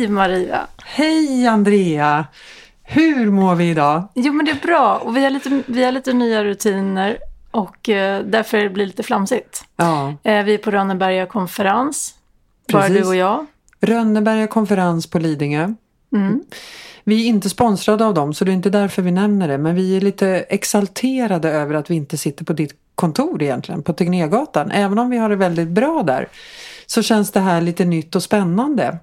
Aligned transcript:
Hej 0.00 0.08
Maria! 0.08 0.66
Hej 0.84 1.46
Andrea! 1.46 2.26
Hur 2.82 3.30
mår 3.30 3.54
vi 3.54 3.70
idag? 3.70 4.02
Jo 4.14 4.32
men 4.32 4.46
det 4.46 4.50
är 4.50 4.66
bra 4.66 4.96
och 4.96 5.16
vi 5.16 5.22
har 5.24 5.30
lite, 5.30 5.62
vi 5.66 5.84
har 5.84 5.92
lite 5.92 6.12
nya 6.12 6.44
rutiner 6.44 7.18
och 7.50 7.88
eh, 7.88 8.24
därför 8.24 8.68
blir 8.68 8.84
det 8.84 8.86
lite 8.86 9.02
flamsigt. 9.02 9.64
Ja, 9.76 10.14
Eh, 10.22 10.44
vi 10.44 10.54
är 10.54 10.58
på 10.58 10.70
Rönneberga 10.70 11.26
konferens, 11.26 12.14
bara 12.72 12.82
Precis. 12.82 13.02
du 13.02 13.08
och 13.08 13.16
jag. 13.16 13.46
Rönneberga 13.80 14.46
konferens 14.46 15.06
på 15.06 15.18
Lidingö. 15.18 15.74
Mm. 16.12 16.40
Vi 17.04 17.24
är 17.24 17.28
inte 17.28 17.50
sponsrade 17.50 18.06
av 18.06 18.14
dem 18.14 18.34
så 18.34 18.44
det 18.44 18.50
är 18.50 18.54
inte 18.54 18.70
därför 18.70 19.02
vi 19.02 19.10
nämner 19.10 19.48
det. 19.48 19.58
Men 19.58 19.74
vi 19.74 19.96
är 19.96 20.00
lite 20.00 20.28
exalterade 20.28 21.50
över 21.50 21.74
att 21.74 21.90
vi 21.90 21.94
inte 21.94 22.16
sitter 22.16 22.44
på 22.44 22.52
ditt 22.52 22.74
kontor 22.94 23.42
egentligen, 23.42 23.82
på 23.82 23.92
Tegnérgatan. 23.92 24.70
Även 24.70 24.98
om 24.98 25.10
vi 25.10 25.18
har 25.18 25.28
det 25.28 25.36
väldigt 25.36 25.68
bra 25.68 26.02
där 26.02 26.28
så 26.86 27.02
känns 27.02 27.32
det 27.32 27.40
här 27.40 27.60
lite 27.60 27.84
nytt 27.84 28.16
och 28.16 28.22
spännande. 28.22 28.98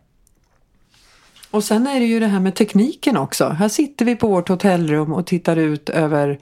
Och 1.51 1.63
sen 1.63 1.87
är 1.87 1.99
det 1.99 2.05
ju 2.05 2.19
det 2.19 2.27
här 2.27 2.39
med 2.39 2.55
tekniken 2.55 3.17
också. 3.17 3.49
Här 3.49 3.69
sitter 3.69 4.05
vi 4.05 4.15
på 4.15 4.27
vårt 4.27 4.49
hotellrum 4.49 5.13
och 5.13 5.25
tittar 5.25 5.55
ut 5.55 5.89
över 5.89 6.39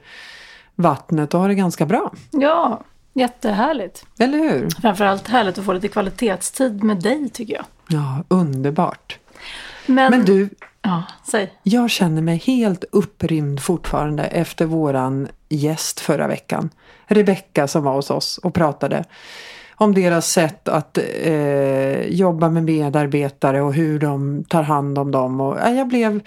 vattnet 0.74 1.34
och 1.34 1.40
har 1.40 1.48
det 1.48 1.54
ganska 1.54 1.86
bra. 1.86 2.12
Ja, 2.30 2.84
jättehärligt. 3.12 4.06
Eller 4.18 4.38
hur? 4.38 4.80
Framförallt 4.80 5.28
härligt 5.28 5.58
att 5.58 5.64
få 5.64 5.72
lite 5.72 5.88
kvalitetstid 5.88 6.84
med 6.84 7.02
dig 7.02 7.30
tycker 7.30 7.54
jag. 7.54 7.64
Ja, 7.88 8.24
underbart. 8.28 9.18
Men, 9.86 10.10
Men 10.10 10.24
du, 10.24 10.48
Ja, 10.86 11.02
säg. 11.24 11.52
Jag 11.62 11.90
känner 11.90 12.22
mig 12.22 12.36
helt 12.36 12.84
upprymd 12.92 13.60
fortfarande 13.60 14.24
efter 14.24 14.64
våran 14.64 15.28
gäst 15.48 16.00
förra 16.00 16.26
veckan. 16.28 16.70
Rebecka 17.06 17.68
som 17.68 17.84
var 17.84 17.92
hos 17.94 18.10
oss 18.10 18.38
och 18.38 18.54
pratade 18.54 19.04
om 19.76 19.94
deras 19.94 20.30
sätt 20.32 20.68
att 20.68 20.98
eh, 21.22 22.08
jobba 22.08 22.48
med 22.48 22.64
medarbetare 22.64 23.62
och 23.62 23.74
hur 23.74 23.98
de 23.98 24.44
tar 24.44 24.62
hand 24.62 24.98
om 24.98 25.10
dem. 25.10 25.40
Och, 25.40 25.56
ja, 25.58 25.70
jag, 25.70 25.88
blev, 25.88 26.20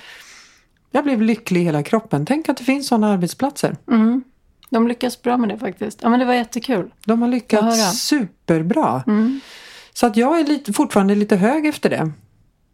jag 0.91 1.03
blev 1.03 1.21
lycklig 1.21 1.61
i 1.61 1.63
hela 1.63 1.83
kroppen. 1.83 2.25
Tänk 2.25 2.49
att 2.49 2.57
det 2.57 2.63
finns 2.63 2.87
sådana 2.87 3.13
arbetsplatser. 3.13 3.75
Mm. 3.91 4.23
De 4.69 4.87
lyckas 4.87 5.21
bra 5.21 5.37
med 5.37 5.49
det 5.49 5.57
faktiskt. 5.57 5.99
Ja 6.03 6.09
men 6.09 6.19
det 6.19 6.25
var 6.25 6.33
jättekul. 6.33 6.91
De 7.05 7.21
har 7.21 7.29
lyckats 7.29 7.99
superbra. 7.99 9.03
Mm. 9.07 9.39
Så 9.93 10.05
att 10.05 10.17
jag 10.17 10.39
är 10.39 10.43
lite, 10.43 10.73
fortfarande 10.73 11.15
lite 11.15 11.35
hög 11.35 11.65
efter 11.65 11.89
det. 11.89 12.11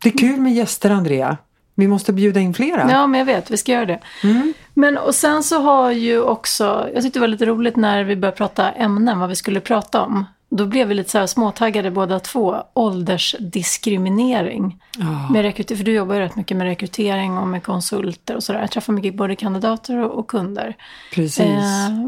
Det 0.04 0.10
är 0.10 0.18
kul 0.18 0.40
med 0.40 0.54
gäster 0.54 0.90
Andrea. 0.90 1.38
Vi 1.76 1.88
måste 1.88 2.14
bjuda 2.14 2.40
in 2.40 2.54
flera. 2.54 2.92
Ja 2.92 3.08
men 3.08 3.20
jag 3.20 3.26
vet, 3.26 3.52
vi 3.52 3.58
ska 3.58 3.72
göra 3.72 3.86
det. 3.86 4.00
Mm. 4.24 4.54
Men 4.74 4.98
och 4.98 5.16
sen 5.16 5.44
så 5.44 5.62
har 5.62 5.92
ju 5.92 6.22
också, 6.22 6.90
jag 6.94 7.04
tyckte 7.04 7.20
det 7.20 7.22
var 7.22 7.28
lite 7.28 7.46
roligt 7.46 7.76
när 7.76 8.04
vi 8.04 8.16
började 8.16 8.38
prata 8.38 8.72
ämnen, 8.72 9.20
vad 9.20 9.30
vi 9.30 9.36
skulle 9.36 9.60
prata 9.60 10.02
om. 10.02 10.26
Då 10.58 10.66
blev 10.66 10.88
vi 10.88 10.94
lite 10.94 11.10
så 11.10 11.18
här 11.18 11.28
småtaggade 11.28 11.92
båda 11.92 12.20
två, 12.20 12.56
åldersdiskriminering. 12.74 14.82
Ja. 14.98 15.30
Med 15.32 15.42
rekryter- 15.46 15.76
för 15.76 15.84
du 15.84 15.92
jobbar 15.94 16.16
ju 16.16 16.22
rätt 16.22 16.36
mycket 16.36 16.58
med 16.58 16.68
rekrytering 16.68 17.38
och 17.38 17.48
med 17.48 17.64
konsulter 17.64 18.36
och 18.36 18.44
sådär. 18.44 18.60
Jag 18.60 18.72
träffar 18.72 18.94
mycket 18.94 19.16
både 19.16 19.36
kandidater 19.36 19.98
och, 19.98 20.20
och 20.20 20.28
kunder. 20.28 20.76
Precis. 21.14 21.40
Eh, 21.40 22.08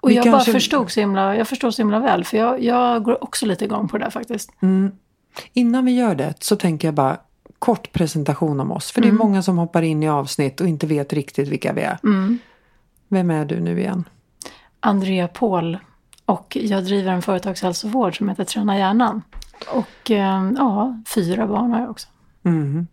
och 0.00 0.10
Vi 0.10 0.14
jag 0.14 0.24
kanske- 0.24 0.50
bara 0.52 0.58
förstod 0.58 0.90
så 0.90 1.00
himla, 1.00 1.36
jag 1.36 1.48
förstår 1.48 1.70
så 1.70 1.82
himla 1.82 1.98
väl, 2.00 2.24
för 2.24 2.36
jag, 2.36 2.62
jag 2.64 3.02
går 3.02 3.24
också 3.24 3.46
lite 3.46 3.64
igång 3.64 3.88
på 3.88 3.98
det 3.98 4.04
där 4.04 4.10
faktiskt. 4.10 4.50
Mm. 4.62 4.92
Innan 5.52 5.84
vi 5.84 5.92
gör 5.96 6.14
det 6.14 6.34
så 6.40 6.56
tänker 6.56 6.88
jag 6.88 6.94
bara 6.94 7.16
kort 7.58 7.92
presentation 7.92 8.60
om 8.60 8.72
oss. 8.72 8.92
För 8.92 9.00
det 9.00 9.08
är 9.08 9.12
många 9.12 9.42
som 9.42 9.58
hoppar 9.58 9.82
in 9.82 10.02
i 10.02 10.08
avsnitt 10.08 10.60
och 10.60 10.68
inte 10.68 10.86
vet 10.86 11.12
riktigt 11.12 11.48
vilka 11.48 11.72
vi 11.72 11.82
är. 11.82 11.98
Mm. 12.04 12.38
Vem 13.08 13.30
är 13.30 13.44
du 13.44 13.60
nu 13.60 13.80
igen? 13.80 14.04
Andrea 14.80 15.28
Paul 15.28 15.78
och 16.28 16.56
jag 16.60 16.84
driver 16.84 17.12
en 17.12 17.22
företagshälsovård 17.22 18.16
som 18.16 18.28
heter 18.28 18.44
Träna 18.44 18.78
hjärnan. 18.78 19.22
Och 19.68 20.10
eh, 20.10 20.50
ja, 20.56 21.02
fyra 21.06 21.46
barn 21.46 21.70
har 21.70 21.80
jag 21.80 21.90
också. 21.90 22.08
Mm. 22.44 22.86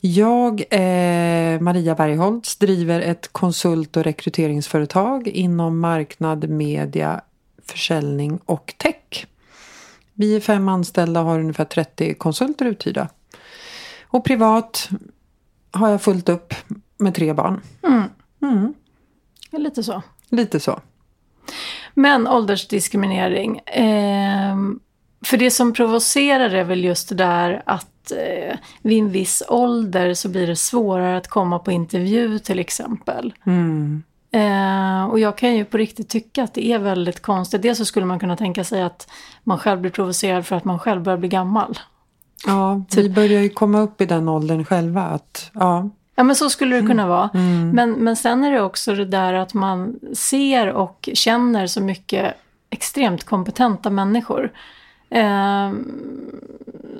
Jag, 0.00 0.60
eh, 0.70 1.60
Maria 1.60 1.94
Bergholtz, 1.94 2.56
driver 2.56 3.00
ett 3.00 3.32
konsult 3.32 3.96
och 3.96 4.04
rekryteringsföretag 4.04 5.28
inom 5.28 5.80
marknad, 5.80 6.48
media, 6.48 7.20
försäljning 7.66 8.38
och 8.44 8.74
tech. 8.76 9.26
Vi 10.14 10.36
är 10.36 10.40
fem 10.40 10.68
anställda 10.68 11.20
och 11.20 11.26
har 11.26 11.38
ungefär 11.38 11.64
30 11.64 12.14
konsulter 12.14 12.64
uthyrda. 12.64 13.08
Och 14.02 14.24
privat 14.24 14.88
har 15.70 15.88
jag 15.88 16.02
fullt 16.02 16.28
upp 16.28 16.54
med 16.96 17.14
tre 17.14 17.32
barn. 17.32 17.60
Mm. 17.82 18.02
Mm, 18.42 18.74
Lite 19.50 19.82
så. 19.82 20.02
lite 20.28 20.60
så. 20.60 20.80
Men 21.94 22.28
åldersdiskriminering. 22.28 23.58
Eh, 23.58 24.56
för 25.24 25.36
det 25.36 25.50
som 25.50 25.72
provocerar 25.72 26.50
är 26.50 26.64
väl 26.64 26.84
just 26.84 27.08
det 27.08 27.14
där 27.14 27.62
att 27.66 28.12
eh, 28.12 28.56
vid 28.82 28.98
en 28.98 29.10
viss 29.10 29.42
ålder 29.48 30.14
så 30.14 30.28
blir 30.28 30.46
det 30.46 30.56
svårare 30.56 31.16
att 31.16 31.28
komma 31.28 31.58
på 31.58 31.72
intervju 31.72 32.38
till 32.38 32.58
exempel. 32.58 33.34
Mm. 33.46 34.02
Eh, 34.34 35.04
och 35.04 35.18
jag 35.18 35.38
kan 35.38 35.56
ju 35.56 35.64
på 35.64 35.76
riktigt 35.76 36.08
tycka 36.08 36.44
att 36.44 36.54
det 36.54 36.72
är 36.72 36.78
väldigt 36.78 37.22
konstigt. 37.22 37.62
Dels 37.62 37.78
så 37.78 37.84
skulle 37.84 38.06
man 38.06 38.18
kunna 38.18 38.36
tänka 38.36 38.64
sig 38.64 38.82
att 38.82 39.08
man 39.44 39.58
själv 39.58 39.80
blir 39.80 39.90
provocerad 39.90 40.46
för 40.46 40.56
att 40.56 40.64
man 40.64 40.78
själv 40.78 41.02
börjar 41.02 41.18
bli 41.18 41.28
gammal. 41.28 41.78
Ja, 42.46 42.84
Typ. 42.88 43.04
vi 43.04 43.10
börjar 43.10 43.40
ju 43.40 43.48
komma 43.48 43.80
upp 43.80 44.00
i 44.00 44.06
den 44.06 44.28
åldern 44.28 44.64
själva. 44.64 45.02
Att, 45.02 45.50
ja. 45.54 45.90
Ja 46.14 46.22
men 46.22 46.36
så 46.36 46.50
skulle 46.50 46.80
det 46.80 46.86
kunna 46.86 47.06
vara. 47.06 47.30
Mm. 47.34 47.70
Men, 47.70 47.90
men 47.92 48.16
sen 48.16 48.44
är 48.44 48.52
det 48.52 48.60
också 48.62 48.94
det 48.94 49.04
där 49.04 49.34
att 49.34 49.54
man 49.54 50.00
ser 50.12 50.66
och 50.68 51.08
känner 51.14 51.66
så 51.66 51.80
mycket 51.80 52.34
extremt 52.70 53.24
kompetenta 53.24 53.90
människor. 53.90 54.52
Eh, 55.10 55.72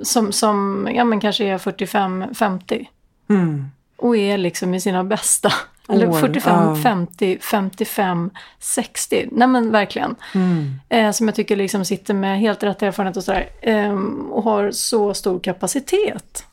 som, 0.01 0.31
som 0.31 0.87
ja, 0.95 1.03
men 1.03 1.19
kanske 1.19 1.45
är 1.45 1.57
45-50 1.57 2.85
Mm. 3.29 3.65
och 3.97 4.17
är 4.17 4.37
liksom 4.37 4.73
i 4.73 4.81
sina 4.81 5.03
bästa. 5.03 5.53
Eller 5.89 6.09
År, 6.09 6.19
45, 6.19 6.67
ja. 6.67 6.75
50, 6.75 7.37
55, 7.41 8.29
60. 8.59 9.29
Nej 9.31 9.47
men 9.47 9.71
verkligen. 9.71 10.15
Mm. 10.35 10.73
Eh, 10.89 11.11
som 11.11 11.27
jag 11.27 11.35
tycker 11.35 11.55
liksom 11.55 11.85
sitter 11.85 12.13
med 12.13 12.39
helt 12.39 12.63
rätt 12.63 12.81
erfarenhet 12.83 13.17
och 13.17 13.23
sådär. 13.23 13.49
Eh, 13.61 13.93
och 14.31 14.43
har 14.43 14.71
så 14.71 15.13
stor 15.13 15.39
kapacitet. 15.39 16.45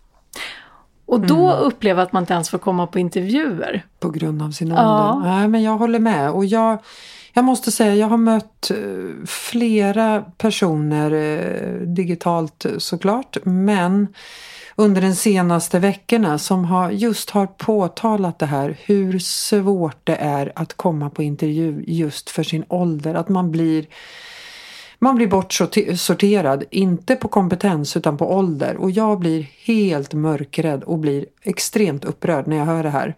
Och 1.10 1.20
då 1.20 1.50
Mm. 1.50 1.62
upplever 1.64 2.02
att 2.02 2.12
man 2.12 2.22
inte 2.22 2.32
ens 2.34 2.50
får 2.50 2.58
komma 2.58 2.86
på 2.86 2.98
intervjuer. 2.98 3.82
På 4.00 4.10
grund 4.10 4.42
av 4.42 4.50
sin 4.50 4.68
Ja. 4.68 5.12
ålder. 5.14 5.30
Nej, 5.30 5.48
men 5.48 5.62
jag 5.62 5.76
håller 5.76 5.98
med. 5.98 6.30
Och 6.30 6.44
jag, 6.44 6.78
jag 7.32 7.44
måste 7.44 7.70
säga, 7.70 7.94
jag 7.94 8.06
har 8.06 8.16
mött 8.16 8.70
eh, 8.70 8.76
flera 9.26 10.24
personer 10.38 11.10
eh, 11.12 11.80
digitalt 11.86 12.64
eh, 12.64 12.70
såklart. 12.78 13.36
Men 13.44 14.08
under 14.76 15.00
de 15.02 15.14
senaste 15.14 15.78
veckorna 15.78 16.38
som 16.38 16.64
har, 16.64 16.90
just 16.90 17.30
har 17.30 17.46
påtalat 17.46 18.38
det 18.38 18.46
här. 18.46 18.76
Hur 18.84 19.18
svårt 19.18 20.00
det 20.04 20.16
är 20.16 20.52
att 20.54 20.74
komma 20.76 21.10
på 21.10 21.22
intervju 21.22 21.84
just 21.86 22.30
för 22.30 22.42
sin 22.42 22.64
ålder. 22.68 23.14
Att 23.14 23.28
man 23.28 23.50
blir 23.50 23.86
man 25.02 25.16
blir 25.16 25.26
bortsorterad, 25.26 26.64
inte 26.70 27.16
på 27.16 27.28
kompetens 27.28 27.96
utan 27.96 28.16
på 28.16 28.32
ålder. 28.36 28.76
Och 28.76 28.90
jag 28.90 29.18
blir 29.18 29.46
helt 29.64 30.14
mörkrädd 30.14 30.82
och 30.82 30.98
blir 30.98 31.26
extremt 31.42 32.04
upprörd 32.04 32.46
när 32.46 32.56
jag 32.56 32.64
hör 32.64 32.82
det 32.82 32.90
här. 32.90 33.14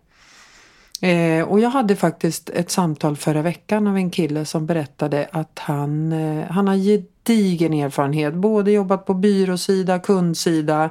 Eh, 1.01 1.49
och 1.49 1.61
jag 1.61 1.71
hade 1.71 1.97
faktiskt 1.97 2.51
ett 2.51 2.71
samtal 2.71 3.17
förra 3.17 3.43
veckan 3.43 3.87
av 3.87 3.97
en 3.97 4.11
kille 4.11 4.45
som 4.45 4.67
berättade 4.67 5.29
att 5.33 5.59
han, 5.59 6.13
eh, 6.13 6.45
han 6.51 6.69
har 6.69 6.77
gedigen 6.77 7.75
erfarenhet. 7.75 8.35
Både 8.35 8.71
jobbat 8.73 9.07
på 9.07 9.15
byråsida, 9.15 9.99
kundsida. 9.99 10.91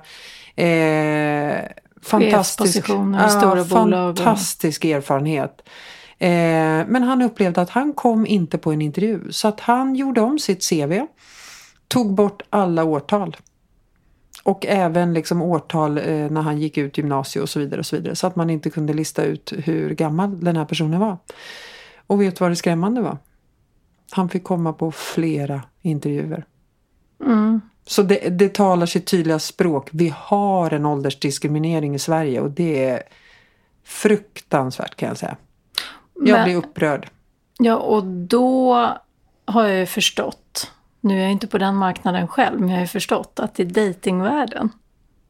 Eh, 0.55 1.55
fantastisk, 2.01 2.89
och- 2.89 3.67
fantastisk 4.15 4.85
erfarenhet. 4.85 5.61
Eh, 6.21 6.87
men 6.87 7.03
han 7.03 7.21
upplevde 7.21 7.61
att 7.61 7.69
han 7.69 7.93
kom 7.93 8.27
inte 8.27 8.57
på 8.57 8.71
en 8.71 8.81
intervju. 8.81 9.31
Så 9.31 9.47
att 9.47 9.59
han 9.59 9.95
gjorde 9.95 10.21
om 10.21 10.39
sitt 10.39 10.69
CV. 10.69 11.05
Tog 11.87 12.13
bort 12.13 12.41
alla 12.49 12.83
årtal. 12.83 13.37
Och 14.43 14.65
även 14.65 15.13
liksom 15.13 15.41
årtal 15.41 15.97
eh, 15.97 16.03
när 16.05 16.41
han 16.41 16.59
gick 16.59 16.77
ut 16.77 16.97
gymnasiet 16.97 17.43
och 17.43 17.49
så 17.49 17.59
vidare. 17.59 17.79
och 17.79 17.85
Så 17.85 17.95
vidare. 17.95 18.15
Så 18.15 18.27
att 18.27 18.35
man 18.35 18.49
inte 18.49 18.69
kunde 18.69 18.93
lista 18.93 19.23
ut 19.23 19.53
hur 19.57 19.89
gammal 19.89 20.43
den 20.43 20.55
här 20.55 20.65
personen 20.65 20.99
var. 20.99 21.17
Och 22.07 22.21
vet 22.21 22.35
du 22.35 22.43
vad 22.43 22.51
det 22.51 22.55
skrämmande 22.55 23.01
var? 23.01 23.17
Han 24.11 24.29
fick 24.29 24.43
komma 24.43 24.73
på 24.73 24.91
flera 24.91 25.61
intervjuer. 25.81 26.45
Mm. 27.25 27.61
Så 27.85 28.03
det, 28.03 28.29
det 28.29 28.53
talar 28.53 28.85
sitt 28.85 29.07
tydliga 29.07 29.39
språk. 29.39 29.89
Vi 29.91 30.13
har 30.17 30.73
en 30.73 30.85
åldersdiskriminering 30.85 31.95
i 31.95 31.99
Sverige 31.99 32.41
och 32.41 32.51
det 32.51 32.85
är 32.85 33.03
fruktansvärt 33.83 34.95
kan 34.95 35.09
jag 35.09 35.17
säga. 35.17 35.37
Jag 36.25 36.35
Men- 36.37 36.43
blir 36.43 36.55
upprörd. 36.55 37.09
Ja, 37.59 37.75
och 37.75 38.03
då 38.03 38.73
har 39.45 39.63
jag 39.67 39.79
ju 39.79 39.85
förstått, 39.85 40.71
nu 41.01 41.17
är 41.19 41.21
jag 41.23 41.31
inte 41.31 41.47
på 41.47 41.57
den 41.57 41.75
marknaden 41.75 42.27
själv, 42.27 42.59
men 42.59 42.69
jag 42.69 42.75
har 42.75 42.81
ju 42.81 42.87
förstått 42.87 43.39
att 43.39 43.59
i 43.59 43.63
datingvärlden 43.63 44.69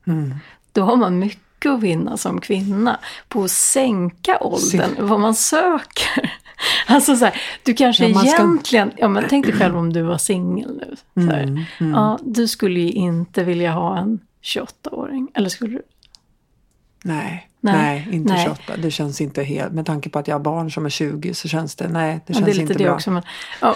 Mm. 0.07 0.33
då 0.71 0.81
har 0.81 0.95
man 0.95 1.19
mycket 1.19 1.71
att 1.71 1.79
vinna 1.81 2.17
som 2.17 2.41
kvinna 2.41 2.99
på 3.27 3.43
att 3.43 3.51
sänka 3.51 4.37
åldern, 4.39 5.07
vad 5.07 5.19
man 5.19 5.35
söker. 5.35 6.31
Alltså 6.87 7.15
så 7.15 7.25
här, 7.25 7.41
du 7.63 7.73
kanske 7.73 8.07
Ja, 8.07 8.13
man 8.13 8.27
ska- 8.27 8.43
egentligen, 8.43 8.91
ja 8.97 9.07
men 9.07 9.25
tänk 9.29 9.45
dig 9.45 9.55
själv 9.55 9.77
om 9.77 9.93
du 9.93 10.01
var 10.01 10.17
singel 10.17 10.81
nu. 11.13 11.21
Mm, 11.23 11.59
mm. 11.79 11.93
Ja, 11.93 12.19
du 12.21 12.47
skulle 12.47 12.79
ju 12.79 12.91
inte 12.91 13.43
vilja 13.43 13.71
ha 13.71 13.97
en 13.97 14.19
28-åring, 14.43 15.27
eller 15.33 15.49
skulle 15.49 15.73
du? 15.77 15.81
Nej, 17.03 17.49
Nej. 17.63 17.73
nej, 18.07 18.15
inte 18.15 18.33
Nej. 18.33 18.43
28. 18.45 18.61
Det 18.77 18.91
känns 18.91 19.21
inte 19.21 19.43
helt, 19.43 19.73
med 19.73 19.85
tanke 19.85 20.09
på 20.09 20.19
att 20.19 20.27
jag 20.27 20.35
har 20.35 20.39
barn 20.39 20.71
som 20.71 20.85
är 20.85 20.89
20 20.89 21.33
så 21.33 21.47
känns 21.47 21.75
det, 21.75 21.87
nej, 21.87 22.13
det 22.27 22.33
Ja, 22.33 22.33
känns 22.33 22.45
det 22.45 22.51
är 22.51 22.53
lite 22.53 22.61
inte 22.61 22.73
det 22.73 22.83
bra. 22.83 22.93
också. 22.93 23.11
Men, 23.11 23.23
ja. 23.61 23.75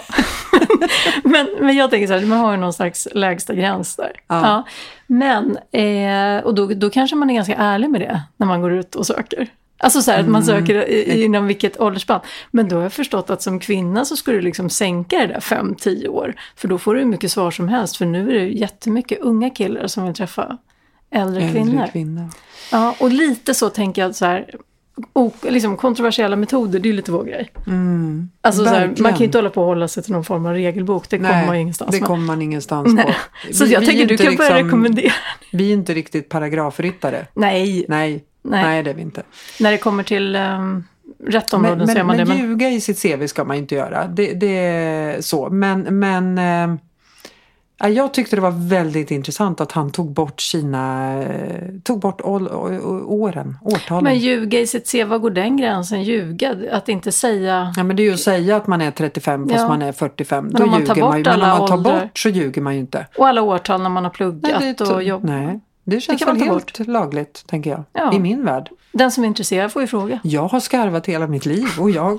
men, 1.24 1.48
men 1.62 1.76
jag 1.76 1.90
tänker 1.90 2.08
så 2.08 2.14
här, 2.14 2.26
man 2.26 2.40
har 2.40 2.52
ju 2.52 2.58
någon 2.58 2.74
slags 2.74 3.08
lägsta 3.14 3.54
gräns 3.56 3.96
där. 3.96 4.12
Ja. 4.28 4.64
Men, 5.08 5.58
eh, 5.72 6.44
och 6.46 6.56
då, 6.56 6.68
då 6.68 6.90
kanske 6.90 7.16
man 7.16 7.30
är 7.30 7.34
ganska 7.34 7.56
ärlig 7.56 7.90
med 7.90 8.02
det 8.02 8.22
när 8.38 8.48
man 8.48 8.62
går 8.62 8.72
ut 8.74 8.96
och 8.96 9.08
söker. 9.08 9.48
Alltså 9.78 10.02
så 10.02 10.12
här 10.12 10.20
att 10.20 10.28
man 10.30 10.44
Mm. 10.44 10.56
söker 10.60 10.90
inom 11.18 11.48
vilket 11.48 11.80
åldersspann. 11.82 12.20
Men 12.52 12.68
då 12.70 12.76
har 12.76 12.84
jag 12.84 12.94
förstått 12.94 13.30
att 13.30 13.42
som 13.42 13.60
kvinna 13.60 14.06
så 14.06 14.16
ska 14.16 14.32
du 14.32 14.42
liksom 14.42 14.70
sänka 14.70 15.18
det 15.20 15.28
där 15.28 15.40
5-10 15.40 16.08
år. 16.08 16.34
För 16.56 16.68
då 16.68 16.78
får 16.78 16.94
du 16.94 17.00
hur 17.00 17.08
mycket 17.08 17.32
svar 17.32 17.52
som 17.52 17.68
helst. 17.70 17.98
För 17.98 18.06
nu 18.06 18.30
är 18.30 18.34
det 18.40 18.48
jättemycket 18.48 19.20
unga 19.22 19.50
killar 19.50 19.88
som 19.88 20.06
vill 20.06 20.14
träffa 20.14 20.58
äldre, 21.12 21.42
Äldre 21.44 21.52
kvinnor. 21.64 21.88
kvinnor. 21.92 22.30
Ja, 22.72 22.96
och 23.00 23.12
lite 23.12 23.54
så 23.54 23.70
tänker 23.70 24.02
jag 24.02 24.16
så 24.16 24.26
här, 24.26 24.46
liksom 25.42 25.78
kontroversiella 25.78 26.36
metoder, 26.36 26.80
det 26.80 26.88
är 26.88 26.92
ju 26.92 26.96
lite 26.96 27.12
vår 27.12 27.24
grej. 27.24 27.52
Mm, 27.68 28.30
Alltså 28.42 28.64
så 28.64 28.70
här, 28.70 28.80
verkligen. 28.80 29.04
man 29.04 29.12
kan 29.12 29.20
ju 29.20 29.26
inte 29.26 29.38
hålla 29.38 29.50
på 29.50 29.62
och 29.62 29.68
hålla 29.68 29.88
sig 29.88 30.04
till 30.04 30.12
någon 30.14 30.24
form 30.26 30.46
av 30.46 30.54
regelbok, 30.54 31.10
det 31.10 31.18
kommer 31.18 31.46
man 31.46 31.56
ju 31.56 31.62
ingenstans 31.62 31.92
det 31.92 32.00
med. 32.00 32.08
kommer 32.08 32.26
man 32.26 32.42
ingenstans 32.42 32.94
Nej. 32.94 33.06
på. 33.06 33.54
Så 33.54 33.66
Vi- 33.66 33.74
jag 33.74 33.80
vi 33.80 33.86
är 33.86 33.90
tänker 33.90 34.06
du 34.08 34.18
kan 34.18 34.36
börja 34.36 34.50
liksom- 34.50 34.66
rekommendera. 34.68 35.14
Vi 35.52 35.70
är 35.70 35.74
inte 35.74 35.94
riktigt 35.94 36.30
paragrafryttare. 36.30 37.26
Nej, 37.34 37.86
Nej, 37.90 38.24
Nej. 38.42 38.64
nej. 38.64 38.84
det 38.84 38.90
är 38.90 38.94
vi 38.94 39.02
inte. 39.02 39.24
när 39.60 39.72
det 39.72 39.78
kommer 39.78 40.04
till 40.04 40.36
um, 40.36 40.84
rätt 41.28 41.54
områden 41.54 41.78
Men, 41.78 41.88
så 41.88 41.92
är 41.92 41.96
men, 41.96 42.08
man 42.08 42.18
men 42.18 42.28
det. 42.28 42.34
Men, 42.34 42.48
ljuga 42.50 42.70
i 42.70 42.82
sitt 42.82 43.02
CV 43.02 43.28
ska 43.28 43.44
man 43.44 43.58
inte 43.58 43.76
göra. 43.76 44.08
Det, 44.08 44.34
det 44.34 44.58
är 44.58 45.22
så. 45.22 45.50
Men, 45.50 46.00
men 46.00 46.38
ja, 46.38 46.78
jag 47.78 48.14
tyckte 48.14 48.36
det 48.36 48.42
var 48.42 48.68
väldigt 48.70 49.12
intressant 49.12 49.62
att 49.62 49.72
han 49.72 49.92
tog 49.92 50.12
bort 50.12 50.42
sina, 50.42 51.14
eh, 51.24 51.70
tog 51.84 52.00
bort 52.00 52.22
åren, 52.22 53.58
årtalen. 53.62 54.04
men 54.04 54.18
ljuga 54.20 54.60
i 54.60 54.68
sitt 54.68 54.92
CV, 54.92 55.04
var 55.04 55.18
går 55.18 55.30
den 55.30 55.58
gränsen? 55.58 56.04
Ljuga, 56.04 56.56
att 56.72 56.90
inte 56.90 57.12
säga... 57.12 57.74
Ja 57.78 57.84
men 57.84 57.96
det 57.96 58.04
är 58.04 58.06
ju 58.06 58.14
att 58.14 58.20
säga 58.20 58.56
att 58.56 58.68
man 58.68 58.82
är 58.82 58.92
35 58.92 59.50
fast 59.50 59.62
Ja. 59.62 59.68
man 59.68 59.82
är 59.82 59.92
45. 59.92 60.50
Men 60.54 60.64
om 60.64 60.70
man 60.72 60.86
tar 60.86 60.96
ljuger 60.96 61.08
man 61.10 61.18
ju. 61.18 61.24
bort 61.24 61.34
Men 61.38 61.52
om 61.52 61.60
man 61.60 61.68
tar 61.68 61.78
bort 61.78 62.18
så 62.20 62.30
ljuger 62.30 62.62
man 62.62 62.74
ju 62.74 62.80
inte. 62.80 63.08
Och 63.18 63.28
alla 63.28 63.42
årtal 63.42 63.82
när 63.82 63.90
man 63.90 64.04
har 64.04 64.12
pluggat 64.12 64.60
Nej, 64.62 64.76
det, 64.78 64.84
och 64.86 65.04
jobbat. 65.04 65.30
nej, 65.30 65.60
det 65.84 66.00
känns 66.02 66.26
man 66.26 66.38
väl 66.38 66.48
helt 66.48 66.88
lagligt 66.88 67.44
tänker 67.48 67.70
jag. 67.70 67.84
Ja. 67.94 68.14
I 68.14 68.20
min 68.20 68.46
värld. 68.46 68.70
Den 68.92 69.12
som 69.12 69.24
är 69.24 69.28
intresserad 69.28 69.72
får 69.72 69.82
ju 69.82 69.88
fråga. 69.88 70.20
Jag 70.24 70.48
har 70.48 70.60
skarvat 70.60 71.06
hela 71.06 71.28
mitt 71.28 71.46
liv 71.46 71.68
och 71.80 71.90
jag 71.92 72.02
har 72.04 72.18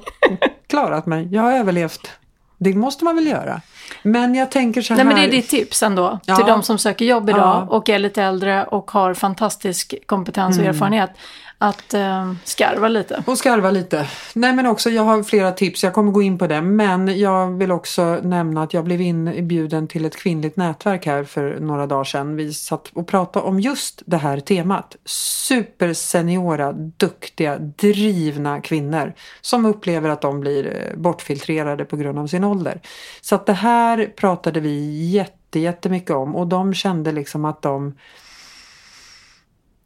klarat 0.67 1.07
mig. 1.07 1.29
Jag 1.33 1.43
har 1.43 1.53
överlevt. 1.53 2.11
Det 2.59 2.75
måste 2.75 3.05
man 3.05 3.15
väl 3.17 3.27
göra. 3.27 3.61
Men 4.07 4.35
jag 4.35 4.51
tänker 4.51 4.83
så 4.83 4.95
här. 4.95 5.05
Nej 5.05 5.15
men 5.15 5.23
det 5.23 5.37
är 5.37 5.41
ditt 5.41 5.49
tips 5.49 5.83
ändå 5.83 6.21
Ja. 6.27 6.37
till 6.37 6.47
de 6.47 6.63
som 6.63 6.79
söker 6.79 7.05
jobb 7.05 7.29
idag 7.31 7.41
Ja. 7.69 7.77
och 7.77 7.89
är 7.89 7.99
lite 7.99 8.23
äldre 8.23 8.65
och 8.65 8.91
har 8.91 9.15
fantastisk 9.15 9.95
kompetens 10.07 10.57
och 10.59 10.63
Mm. 10.65 10.75
erfarenhet. 10.75 11.11
Att 11.59 11.95
eh, 11.95 12.33
skarva 12.45 12.89
lite. 12.89 13.23
Och 13.27 13.39
skarva 13.39 13.71
lite. 13.71 14.07
Nej 14.35 14.53
men 14.53 14.67
också, 14.67 14.91
jag 14.91 15.03
har 15.03 15.23
flera 15.23 15.53
tips, 15.53 15.85
jag 15.85 15.93
kommer 15.95 16.13
gå 16.13 16.23
in 16.23 16.39
på 16.39 16.47
det. 16.47 16.63
Men 16.63 17.19
jag 17.21 17.59
vill 17.59 17.73
också 17.73 18.19
nämna 18.23 18.63
att 18.63 18.75
jag 18.75 18.85
blev 18.85 19.01
inbjuden 19.01 19.89
till 19.89 20.05
ett 20.05 20.17
kvinnligt 20.17 20.57
nätverk 20.57 21.07
här 21.07 21.25
för 21.25 21.57
några 21.61 21.87
dagar 21.87 22.05
sedan. 22.05 22.37
Vi 22.37 22.53
satt 22.55 22.91
och 22.95 23.07
pratade 23.09 23.47
om 23.47 23.61
just 23.61 24.03
det 24.07 24.17
här 24.17 24.41
temat. 24.41 24.97
Superseniora, 25.05 26.73
duktiga, 26.73 27.59
drivna 27.59 28.61
kvinnor 28.61 29.13
som 29.41 29.67
upplever 29.67 30.09
att 30.09 30.21
de 30.21 30.41
blir 30.41 30.67
eh, 30.67 30.97
bortfiltrerade 30.99 31.85
på 31.85 31.97
grund 31.97 32.19
av 32.19 32.27
sin 32.27 32.45
ålder. 32.45 32.81
Så 33.21 33.35
att 33.35 33.47
det 33.47 33.53
här 33.53 33.96
pratade 34.05 34.61
vi 34.61 35.07
jätte, 35.09 35.61
jättemycket 35.61 36.11
om 36.11 36.37
och 36.37 36.47
de 36.47 36.75
kände 36.75 37.13
liksom 37.13 37.45
att 37.45 37.63
de 37.63 37.95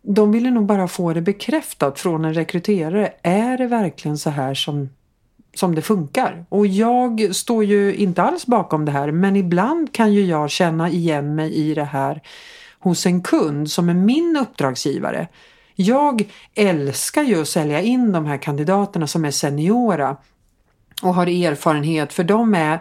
de 0.02 0.32
ville 0.32 0.50
nog 0.50 0.66
bara 0.66 0.88
få 0.88 1.12
det 1.12 1.20
bekräftat 1.20 2.00
från 2.00 2.24
en 2.24 2.34
rekryterare. 2.34 3.12
Är 3.22 3.58
det 3.58 3.66
verkligen 3.66 4.18
så 4.18 4.30
här 4.30 4.54
som, 4.54 4.88
som 5.54 5.74
det 5.74 5.82
funkar? 5.82 6.44
Och 6.48 6.66
jag 6.66 7.34
står 7.34 7.64
ju 7.64 7.94
inte 7.94 8.22
alls 8.22 8.46
bakom 8.46 8.84
det 8.84 8.92
här 8.92 9.10
men 9.12 9.36
ibland 9.36 9.94
kan 9.94 10.12
ju 10.12 10.26
jag 10.26 10.50
känna 10.50 10.88
igen 10.88 11.34
mig 11.34 11.54
i 11.54 11.74
det 11.74 11.84
här 11.84 12.20
hos 12.78 13.06
en 13.06 13.22
kund 13.22 13.70
som 13.70 13.88
är 13.88 13.94
min 13.94 14.36
uppdragsgivare. 14.36 15.28
Jag 15.74 16.24
älskar 16.54 17.22
ju 17.22 17.40
att 17.40 17.48
sälja 17.48 17.80
in 17.80 18.12
de 18.12 18.26
här 18.26 18.36
kandidaterna 18.36 19.06
som 19.06 19.24
är 19.24 19.30
seniora 19.30 20.16
och 21.02 21.14
har 21.14 21.26
erfarenhet 21.26 22.12
för 22.12 22.24
de 22.24 22.54
är 22.54 22.80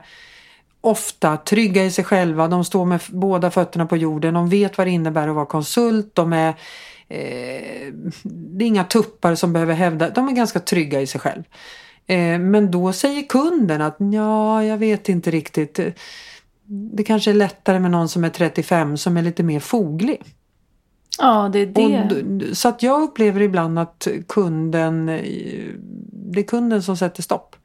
ofta 0.82 1.38
trygga 1.38 1.86
i 1.86 1.92
sig 1.92 2.04
själva, 2.04 2.48
de 2.48 2.66
står 2.66 2.86
med 2.86 3.02
båda 3.10 3.52
fötterna 3.52 3.86
på 3.86 3.98
jorden, 3.98 4.34
de 4.34 4.50
vet 4.50 4.78
vad 4.78 4.88
det 4.88 4.92
innebär 4.92 5.28
att 5.28 5.36
vara 5.36 5.46
konsult, 5.46 6.12
de 6.14 6.34
är 6.34 6.50
eh, 7.08 7.94
det 8.24 8.66
är 8.66 8.68
inga 8.68 8.84
tuppar 8.84 9.36
som 9.36 9.54
behöver 9.54 9.74
hävda, 9.74 10.10
de 10.10 10.28
är 10.28 10.34
ganska 10.34 10.60
trygga 10.60 11.02
i 11.02 11.08
sig 11.08 11.22
själv. 11.22 11.44
Eh, 12.08 12.40
men 12.40 12.72
då 12.72 12.94
säger 12.94 13.24
kunden 13.24 13.82
att 13.82 13.98
ja, 14.14 14.64
jag 14.64 14.78
vet 14.78 15.10
inte 15.10 15.32
riktigt. 15.32 15.80
Det 16.66 17.04
kanske 17.04 17.32
är 17.32 17.36
lättare 17.36 17.80
med 17.80 17.92
någon 17.92 18.10
som 18.10 18.24
är 18.24 18.30
35 18.30 18.98
som 18.98 19.18
är 19.18 19.22
lite 19.22 19.44
mer 19.44 19.60
foglig. 19.60 20.22
Ja, 21.20 21.50
det 21.54 21.60
är 21.60 21.66
det. 21.66 22.50
Och, 22.50 22.58
så 22.58 22.68
att 22.68 22.84
jag 22.84 23.02
upplever 23.02 23.42
ibland 23.42 23.80
att 23.80 24.08
kunden, 24.28 25.10
eh, 25.10 25.22
det 26.12 26.40
är 26.40 26.44
kunden 26.44 26.84
som 26.84 26.98
sätter 26.98 27.24
stopp. 27.24 27.56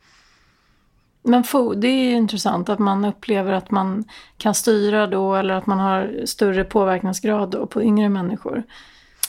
Men 1.24 1.44
det 1.76 1.88
är 1.88 2.04
ju 2.04 2.16
intressant 2.16 2.68
att 2.68 2.78
man 2.78 3.04
upplever 3.04 3.52
att 3.52 3.70
man 3.70 4.04
kan 4.36 4.54
styra 4.54 5.06
då 5.06 5.34
eller 5.34 5.54
att 5.54 5.66
man 5.66 5.78
har 5.78 6.22
större 6.24 6.64
påverkansgrad 6.64 7.50
då 7.50 7.66
på 7.66 7.82
yngre 7.82 8.08
människor. 8.08 8.62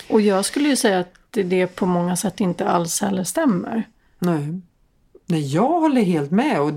Och 0.09 0.21
jag 0.21 0.45
skulle 0.45 0.69
ju 0.69 0.75
säga 0.75 0.99
att 0.99 1.13
det, 1.31 1.67
på 1.67 1.85
många 1.85 2.15
sätt 2.15 2.39
inte 2.39 2.67
alls 2.69 3.01
heller 3.01 3.23
stämmer. 3.23 3.83
Nej. 4.19 4.61
Nej, 5.27 5.53
jag 5.53 5.79
håller 5.79 6.01
helt 6.01 6.31
med 6.31 6.61
och 6.61 6.71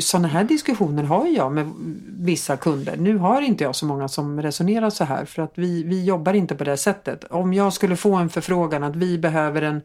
sådana 0.00 0.28
här 0.28 0.44
diskussioner 0.44 1.02
har 1.02 1.26
jag 1.26 1.52
med 1.52 1.72
vissa 2.18 2.56
kunder. 2.56 2.96
Nu 2.96 3.16
har 3.16 3.42
inte 3.42 3.64
jag 3.64 3.76
så 3.76 3.86
många 3.86 4.08
som 4.08 4.42
resonerar 4.42 4.90
så 4.90 5.04
här 5.04 5.24
för 5.24 5.42
att 5.42 5.52
vi, 5.54 5.82
vi 5.82 6.04
jobbar 6.04 6.34
inte 6.34 6.54
på 6.54 6.64
det 6.64 6.76
sättet. 6.76 7.24
Om 7.24 7.54
jag 7.54 7.72
skulle 7.72 7.96
få 7.96 8.14
en 8.14 8.30
förfrågan 8.30 8.82
att 8.82 8.96
vi 8.96 9.18
behöver 9.18 9.62
en, 9.62 9.82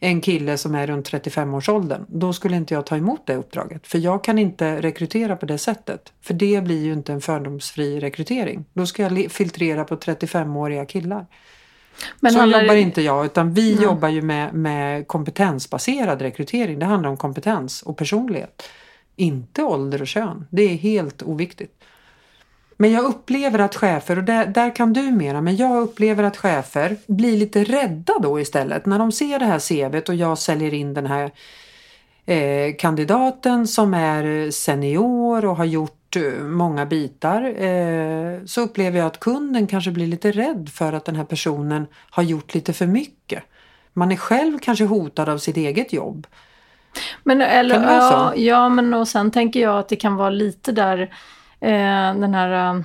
en 0.00 0.20
kille 0.20 0.58
som 0.58 0.74
är 0.74 0.86
runt 0.86 1.10
35-årsåldern, 1.12 2.04
då 2.08 2.32
skulle 2.32 2.56
inte 2.56 2.74
jag 2.74 2.86
ta 2.86 2.96
emot 2.96 3.26
det 3.26 3.34
uppdraget. 3.36 3.86
För 3.86 3.98
jag 3.98 4.24
kan 4.24 4.38
inte 4.38 4.80
rekrytera 4.82 5.36
på 5.36 5.46
det 5.46 5.58
sättet. 5.58 6.12
För 6.20 6.34
det 6.34 6.64
blir 6.64 6.84
ju 6.84 6.92
inte 6.92 7.12
en 7.12 7.20
fördomsfri 7.20 8.00
rekrytering. 8.00 8.64
Då 8.72 8.86
ska 8.86 9.02
jag 9.02 9.32
filtrera 9.32 9.84
på 9.84 9.96
35-åriga 9.96 10.86
killar. 10.86 11.26
Men 12.20 12.32
så 12.32 12.38
jobbar 12.38 12.74
det- 12.74 12.80
inte 12.80 13.02
jag 13.02 13.24
utan 13.26 13.54
vi 13.54 13.74
Nej. 13.74 13.84
jobbar 13.84 14.08
ju 14.08 14.22
med, 14.22 14.54
med 14.54 15.08
kompetensbaserad 15.08 16.22
rekrytering. 16.22 16.78
Det 16.78 16.86
handlar 16.86 17.10
om 17.10 17.16
kompetens 17.16 17.82
och 17.82 17.96
personlighet. 17.96 18.62
Inte 19.16 19.62
ålder 19.62 20.00
och 20.02 20.08
kön. 20.08 20.46
Det 20.50 20.62
är 20.62 20.76
helt 20.76 21.22
oviktigt. 21.22 21.72
Men 22.80 22.92
jag 22.92 23.04
upplever 23.04 23.58
att 23.58 23.76
chefer, 23.76 24.18
och 24.18 24.24
där, 24.24 24.46
där 24.46 24.76
kan 24.76 24.92
du 24.92 25.02
mera, 25.02 25.40
men 25.40 25.56
jag 25.56 25.82
upplever 25.82 26.24
att 26.24 26.36
chefer 26.36 26.96
blir 27.06 27.36
lite 27.36 27.64
rädda 27.64 28.12
då 28.22 28.40
istället. 28.40 28.86
När 28.86 28.98
de 28.98 29.12
ser 29.12 29.38
det 29.38 29.44
här 29.44 29.58
CVt 29.58 30.08
och 30.08 30.14
jag 30.14 30.38
säljer 30.38 30.74
in 30.74 30.94
den 30.94 31.06
här 31.06 31.30
eh, 32.26 32.74
kandidaten 32.78 33.66
som 33.66 33.94
är 33.94 34.50
senior 34.50 35.44
och 35.44 35.56
har 35.56 35.64
gjort 35.64 36.16
eh, 36.16 36.42
många 36.42 36.86
bitar 36.86 37.64
eh, 37.64 38.44
så 38.46 38.60
upplever 38.60 38.98
jag 38.98 39.06
att 39.06 39.20
kunden 39.20 39.66
kanske 39.66 39.90
blir 39.90 40.06
lite 40.06 40.32
rädd 40.32 40.70
för 40.74 40.92
att 40.92 41.04
den 41.04 41.16
här 41.16 41.24
personen 41.24 41.86
har 42.10 42.22
gjort 42.22 42.54
lite 42.54 42.72
för 42.72 42.86
mycket. 42.86 43.42
Man 43.92 44.12
är 44.12 44.16
själv 44.16 44.58
kanske 44.58 44.84
hotad 44.84 45.28
av 45.28 45.38
sitt 45.38 45.56
eget 45.56 45.92
jobb. 45.92 46.26
Men, 47.24 47.40
eller, 47.40 47.82
ja, 47.82 48.34
ja, 48.36 48.68
men 48.68 48.94
och 48.94 49.08
sen 49.08 49.30
tänker 49.30 49.60
jag 49.60 49.78
att 49.78 49.88
det 49.88 49.96
kan 49.96 50.16
vara 50.16 50.30
lite 50.30 50.72
där 50.72 51.10
den 51.60 52.34
här 52.34 52.74
eh, 52.76 52.80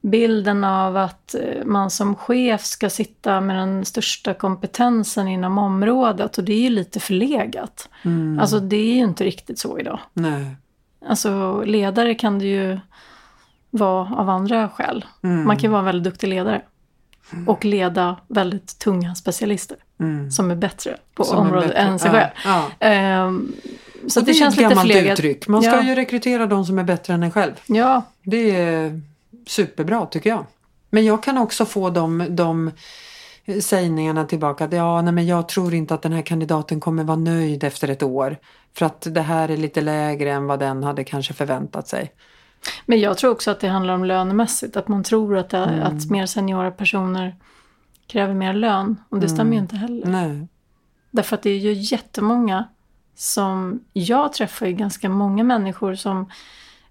bilden 0.00 0.64
av 0.64 0.96
att 0.96 1.34
eh, 1.34 1.64
man 1.64 1.90
som 1.90 2.14
chef 2.16 2.64
ska 2.64 2.90
sitta 2.90 3.40
med 3.40 3.56
den 3.56 3.84
största 3.84 4.34
kompetensen 4.34 5.28
inom 5.28 5.58
området 5.58 6.38
och 6.38 6.44
det 6.44 6.52
är 6.52 6.60
ju 6.60 6.70
lite 6.70 7.00
förlegat. 7.00 7.88
Mm. 8.04 8.38
Alltså 8.40 8.60
det 8.60 8.76
är 8.76 8.94
ju 8.94 9.00
inte 9.00 9.24
riktigt 9.24 9.58
så 9.58 9.78
idag. 9.78 9.98
Nej. 10.12 10.56
Alltså 11.08 11.62
ledare 11.66 12.14
kan 12.14 12.38
det 12.38 12.44
ju 12.46 12.78
vara 13.70 14.14
av 14.16 14.28
andra 14.30 14.68
skäl. 14.68 15.04
Mm. 15.22 15.46
Man 15.46 15.56
kan 15.56 15.62
ju 15.62 15.68
vara 15.68 15.78
en 15.78 15.84
väldigt 15.86 16.04
duktig 16.12 16.28
ledare. 16.28 16.62
Och 17.46 17.64
leda 17.64 18.16
väldigt 18.28 18.78
tunga 18.78 19.14
specialister 19.14 19.76
Mm. 20.00 20.30
som 20.30 20.50
är 20.50 20.54
bättre 20.54 20.96
på 21.14 21.24
Som 21.24 21.38
området 21.38 21.68
bättre. 21.68 21.80
än 21.82 21.98
sig 21.98 22.10
Ja, 22.10 22.16
själv. 22.18 22.30
ja. 22.44 22.86
Ehm, 22.86 23.52
så 24.08 24.20
det, 24.20 24.30
är 24.30 24.34
känns 24.34 24.54
ett 24.54 24.58
lite 24.60 24.68
gammalt 24.74 24.92
förlegat. 24.92 25.18
uttryck. 25.18 25.48
Man 25.48 25.62
ska 25.62 25.70
Ja. 25.76 25.82
ju 25.82 25.94
rekrytera 25.94 26.46
de 26.46 26.64
som 26.66 26.78
är 26.78 26.84
bättre 26.84 27.14
än 27.14 27.22
en 27.22 27.30
själv. 27.30 27.52
Ja, 27.66 28.02
Det 28.22 28.56
är 28.56 29.00
superbra 29.46 30.06
tycker 30.06 30.30
jag. 30.30 30.46
Men 30.90 31.04
jag 31.04 31.22
kan 31.22 31.38
också 31.38 31.64
få 31.64 31.90
de, 31.90 32.26
de 32.28 32.70
sägningarna 33.60 34.24
tillbaka 34.24 34.64
att 34.64 34.72
ja, 34.72 35.02
nej, 35.02 35.12
men 35.12 35.26
jag 35.26 35.48
tror 35.48 35.74
inte 35.74 35.94
att 35.94 36.02
den 36.02 36.12
här 36.12 36.22
kandidaten 36.22 36.80
kommer 36.80 37.04
vara 37.04 37.16
nöjd 37.16 37.64
efter 37.64 37.88
ett 37.88 38.02
år. 38.02 38.36
För 38.74 38.86
att 38.86 39.06
det 39.10 39.20
här 39.20 39.48
är 39.50 39.56
lite 39.56 39.80
lägre 39.80 40.32
än 40.32 40.46
vad 40.46 40.58
den 40.60 40.82
hade 40.84 41.04
kanske 41.04 41.34
förväntat 41.34 41.88
sig. 41.88 42.12
men 42.86 43.00
jag 43.00 43.18
tror 43.18 43.30
också 43.32 43.50
att 43.50 43.60
det 43.60 43.68
handlar 43.68 43.94
om 43.94 44.04
lönemässigt. 44.04 44.76
Att 44.76 44.88
man 44.88 45.02
tror 45.02 45.36
att, 45.38 45.50
det, 45.50 45.58
Mm. 45.58 45.82
att 45.82 46.10
mer 46.10 46.26
seniora 46.26 46.70
personer 46.70 47.36
kräver 48.06 48.34
mer 48.34 48.52
lön. 48.54 48.96
Och 49.08 49.20
det 49.20 49.28
stämmer 49.28 49.52
ju 49.52 49.58
inte 49.58 49.76
heller. 49.76 50.06
Nej. 50.06 50.46
Därför 51.10 51.36
att 51.36 51.42
det 51.42 51.50
är 51.50 51.58
ju 51.58 51.72
jättemånga 51.72 52.64
som... 53.20 53.80
Jag 53.92 54.32
träffar 54.32 54.66
ju 54.66 54.72
ganska 54.72 55.08
många 55.08 55.44
människor 55.44 55.94
som 55.94 56.30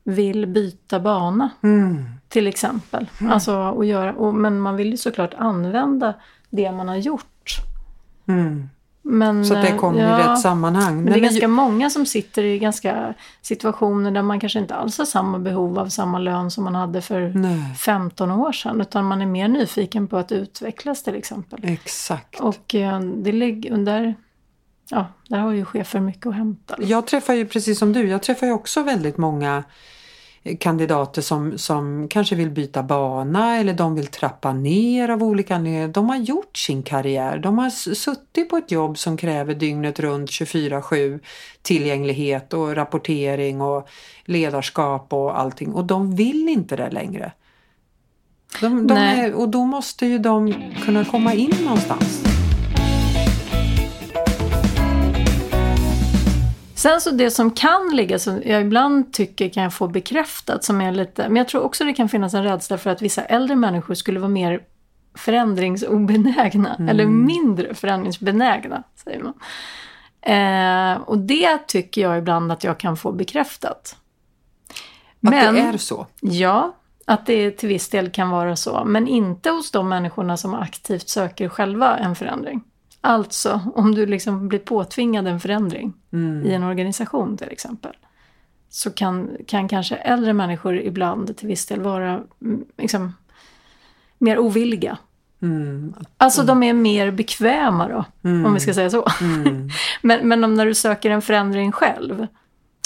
vill 0.03 0.47
byta 0.47 0.99
bana. 0.99 1.49
Mm. 1.63 2.05
Till 2.27 2.47
exempel. 2.47 3.09
Alltså, 3.29 3.55
och 3.55 3.85
göra, 3.85 4.13
och, 4.13 4.33
men 4.33 4.59
man 4.59 4.75
vill 4.75 4.91
ju 4.91 4.97
såklart 4.97 5.33
använda 5.37 6.13
det 6.49 6.71
man 6.71 6.87
har 6.87 6.95
gjort. 6.95 7.55
Mm. 8.27 8.69
Men, 9.01 9.45
Så 9.45 9.53
att 9.53 9.61
det 9.61 9.67
eh, 9.67 9.77
kommer 9.77 10.01
ja, 10.01 10.19
i 10.19 10.23
rätt 10.23 10.39
sammanhang. 10.39 10.95
Men 10.95 11.05
det 11.05 11.11
är 11.11 11.21
men 11.21 11.21
ganska 11.21 11.47
många 11.47 11.89
som 11.89 12.05
sitter 12.05 12.43
i 12.43 12.59
ganska 12.59 13.13
situationer 13.41 14.11
där 14.11 14.21
man 14.21 14.39
kanske 14.39 14.59
inte 14.59 14.75
alls 14.75 14.97
har 14.97 15.05
samma 15.05 15.39
behov 15.39 15.79
av 15.79 15.87
samma 15.87 16.19
lön 16.19 16.51
som 16.51 16.63
man 16.63 16.75
hade 16.75 17.01
för 17.01 17.31
Nej, 17.35 17.75
15 17.75 18.31
år 18.31 18.51
sedan. 18.51 18.81
Utan 18.81 19.05
man 19.05 19.21
är 19.21 19.25
mer 19.25 19.47
nyfiken 19.47 20.07
på 20.07 20.17
att 20.17 20.31
utvecklas 20.31 21.03
till 21.03 21.15
exempel. 21.15 21.59
exakt. 21.63 22.39
Och 22.39 22.75
eh, 22.75 22.99
det 22.99 23.31
där, 23.85 24.15
ja, 24.89 25.07
där 25.27 25.37
har 25.37 25.51
ju 25.51 25.65
chefer 25.65 25.99
mycket 25.99 26.27
att 26.27 26.35
hämta. 26.35 26.75
Jag 26.79 27.07
träffar 27.07 27.33
ju 27.33 27.45
precis 27.45 27.79
som 27.79 27.93
du, 27.93 28.07
jag 28.07 28.23
träffar 28.23 28.47
ju 28.47 28.53
också 28.53 28.83
väldigt 28.83 29.17
många 29.17 29.63
eh, 30.43 30.57
kandidater 30.57 31.21
som, 31.21 31.57
som 31.57 32.07
kanske 32.07 32.35
vill 32.35 32.49
byta 32.49 32.83
bana 32.83 33.57
eller 33.57 33.73
de 33.73 33.95
vill 33.95 34.07
trappa 34.07 34.53
ner 34.53 35.09
av 35.09 35.23
olika 35.23 35.55
anledningar. 35.55 35.87
De 35.87 36.09
har 36.09 36.17
gjort 36.17 36.57
sin 36.57 36.83
karriär. 36.83 37.37
De 37.37 37.57
har 37.57 37.69
suttit 37.69 38.49
på 38.49 38.57
ett 38.57 38.71
jobb 38.71 38.97
som 38.97 39.17
kräver 39.17 39.55
dygnet 39.55 39.99
runt 39.99 40.29
24-7 40.29 41.19
tillgänglighet 41.61 42.53
och 42.53 42.75
rapportering 42.75 43.61
och 43.61 43.89
ledarskap 44.25 45.13
och 45.13 45.39
allting 45.39 45.73
och 45.73 45.85
de 45.85 46.15
vill 46.15 46.49
inte 46.49 46.75
det 46.75 46.89
längre. 46.89 47.31
De, 48.61 48.87
de 48.87 48.97
är, 48.97 49.33
och 49.33 49.49
då 49.49 49.65
måste 49.65 50.05
ju 50.05 50.17
de 50.17 50.53
kunna 50.85 51.05
komma 51.05 51.33
in 51.33 51.53
någonstans. 51.63 52.28
Sen 56.79 57.01
så 57.01 57.11
det 57.11 57.31
som 57.31 57.51
kan 57.51 57.89
ligga, 57.93 58.19
som 58.19 58.41
jag 58.45 58.61
ibland 58.61 59.13
tycker 59.13 59.49
kan 59.49 59.63
jag 59.63 59.73
få 59.73 59.87
bekräftat, 59.87 60.63
som 60.63 60.81
är 60.81 60.91
lite, 60.91 61.29
men 61.29 61.35
jag 61.35 61.47
tror 61.47 61.61
också 61.61 61.83
det 61.83 61.93
kan 61.93 62.09
finnas 62.09 62.33
en 62.33 62.43
rädsla 62.43 62.77
för 62.77 62.89
att 62.89 63.01
vissa 63.01 63.25
äldre 63.25 63.55
människor 63.55 63.93
skulle 63.93 64.19
vara 64.19 64.29
mer 64.29 64.61
förändringsobenägna, 65.15 66.75
eller 66.89 67.05
mindre 67.05 67.73
förändringsbenägna, 67.73 68.83
säger 69.03 69.23
man. 69.23 69.33
Eh, 70.21 71.01
och 71.01 71.17
det 71.17 71.67
tycker 71.67 72.01
jag 72.01 72.17
ibland 72.17 72.51
att 72.51 72.63
jag 72.63 72.77
kan 72.77 72.97
få 72.97 73.11
bekräftat. 73.11 73.95
Att 75.25 75.31
det 75.31 75.37
är 75.37 75.77
så. 75.77 76.07
Ja, 76.21 76.75
att 77.05 77.25
det 77.25 77.51
till 77.51 77.69
viss 77.69 77.89
del 77.89 78.09
kan 78.09 78.29
vara 78.29 78.55
så. 78.55 78.83
Men 78.85 79.07
inte 79.07 79.49
hos 79.49 79.71
de 79.71 79.89
människorna 79.89 80.37
som 80.37 80.53
aktivt 80.53 81.09
söker 81.09 81.49
själva 81.49 81.97
en 81.97 82.15
förändring. 82.15 82.63
Alltså, 83.01 83.61
om 83.75 83.95
du 83.95 84.05
liksom 84.05 84.47
blir 84.47 84.59
påtvingad 84.59 85.27
en 85.27 85.39
förändring 85.39 85.93
i 86.45 86.53
en 86.53 86.63
organisation 86.63 87.37
till 87.37 87.49
exempel. 87.49 87.93
Så 88.69 88.91
kan, 88.91 89.29
kan 89.47 89.67
kanske 89.67 89.95
äldre 89.95 90.33
människor 90.33 90.79
ibland 90.79 91.37
till 91.37 91.47
viss 91.47 91.65
del 91.65 91.81
vara 91.81 92.23
mm, 92.41 92.65
liksom, 92.77 93.13
mer 94.17 94.39
ovilliga. 94.39 94.97
Mm. 95.41 95.93
Alltså 96.17 96.43
de 96.43 96.63
är 96.63 96.73
mer 96.73 97.11
bekväma 97.11 97.87
då, 97.87 98.05
om 98.29 98.53
vi 98.53 98.59
ska 98.59 98.73
säga 98.73 98.89
så. 98.89 99.07
Mm. 99.21 99.69
men 100.01 100.27
men 100.27 100.43
om 100.43 100.53
när 100.53 100.65
du 100.65 100.75
söker 100.75 101.09
en 101.09 101.21
förändring 101.21 101.71
själv. 101.71 102.27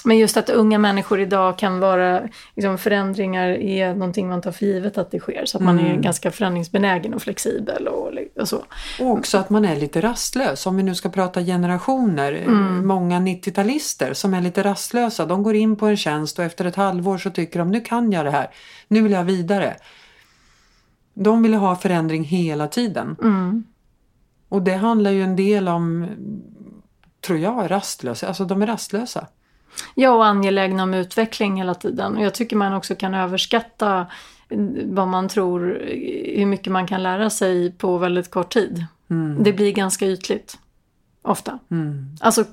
Men 0.06 0.18
just 0.18 0.38
att 0.38 0.50
unga 0.50 0.78
människor 0.80 1.20
idag 1.20 1.58
kan 1.58 1.80
vara, 1.80 2.22
liksom, 2.56 2.78
förändringar 2.78 3.48
är 3.48 3.94
någonting 3.94 4.30
man 4.30 4.42
tar 4.42 4.52
för 4.52 4.66
givet 4.66 4.98
att 4.98 5.12
det 5.12 5.20
sker. 5.20 5.46
Så 5.46 5.58
att 5.58 5.64
man 5.64 5.80
är 5.80 5.96
ganska 5.96 6.32
förändringsbenägen 6.32 7.14
och 7.14 7.22
flexibel 7.22 7.88
och, 7.88 8.12
och 8.40 8.48
så. 8.48 8.64
Och 9.00 9.08
också 9.12 9.38
att 9.38 9.50
man 9.50 9.66
är 9.66 9.76
lite 9.76 10.02
rastlös. 10.02 10.66
Om 10.66 10.78
vi 10.78 10.84
nu 10.84 10.96
ska 10.96 11.10
prata 11.10 11.42
generationer. 11.42 12.34
eh, 12.34 12.52
Många 12.84 13.20
90-talister 13.20 14.14
som 14.14 14.34
är 14.34 14.42
lite 14.42 14.64
rastlösa. 14.64 15.26
De 15.26 15.44
går 15.44 15.56
in 15.56 15.76
på 15.76 15.88
en 15.88 15.98
tjänst 15.98 16.40
och 16.40 16.46
efter 16.46 16.66
ett 16.66 16.76
halvår 16.76 17.18
så 17.18 17.30
tycker 17.30 17.60
de 17.60 17.72
nu 17.72 17.82
kan 17.82 18.12
jag 18.12 18.26
det 18.26 18.32
här. 18.32 18.48
Nu 18.88 19.02
vill 19.02 19.12
jag 19.12 19.24
vidare. 19.24 19.76
De 21.14 21.44
vill 21.44 21.54
ha 21.54 21.76
förändring 21.76 22.24
hela 22.24 22.68
tiden. 22.68 23.16
Mm. 23.22 23.64
Och 24.50 24.62
det 24.62 24.74
handlar 24.76 25.12
ju 25.12 25.24
en 25.24 25.36
del 25.36 25.68
om, 25.68 26.08
tror 27.26 27.40
jag, 27.40 27.72
rastlösa. 27.72 28.28
Alltså 28.28 28.46
de 28.46 28.62
är 28.62 28.68
rastlösa. 28.68 29.28
Ja, 29.96 30.12
och 30.12 30.26
angelägna 30.26 30.84
om 30.84 30.94
utveckling 30.94 31.58
hela 31.58 31.76
tiden. 31.76 32.18
Och 32.18 32.24
jag 32.24 32.34
tycker 32.34 32.56
man 32.56 32.74
också 32.74 32.96
kan 32.96 33.14
överskatta 33.14 34.08
vad 34.86 35.08
man 35.08 35.30
tror, 35.30 35.82
hur 36.38 36.46
mycket 36.46 36.72
man 36.72 36.88
kan 36.88 37.04
lära 37.04 37.30
sig 37.30 37.72
på 37.72 37.98
väldigt 37.98 38.32
kort 38.32 38.54
tid. 38.54 38.86
Det 39.40 39.54
blir 39.54 39.72
ganska 39.72 40.06
ytligt. 40.06 40.58
Ofta. 41.22 41.60
Mm. 41.72 42.18
Alltså 42.20 42.46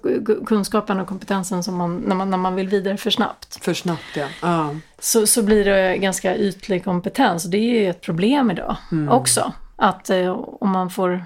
kunskapen 0.47 1.01
och 1.01 1.07
kompetensen 1.07 1.63
som 1.63 1.77
man, 1.77 1.97
när, 1.97 2.15
man, 2.15 2.31
när 2.31 2.39
man 2.39 2.55
vill 2.55 2.69
vidare 2.69 2.97
för 2.97 3.11
snabbt. 3.11 3.65
För 3.65 3.75
snabbt 3.75 4.17
ja. 4.17 4.27
ja. 4.43 4.75
Så, 4.99 5.27
så 5.27 5.43
blir 5.43 5.65
det 5.65 5.97
ganska 5.97 6.37
ytlig 6.37 6.85
kompetens. 6.85 7.45
Det 7.45 7.57
är 7.57 7.81
ju 7.81 7.91
ett 7.91 8.01
problem 8.01 8.51
idag 8.51 8.77
också. 9.11 9.53
Att 9.77 10.11
eh, 10.11 10.31
om 10.61 10.71
man 10.71 10.91
får 10.91 11.25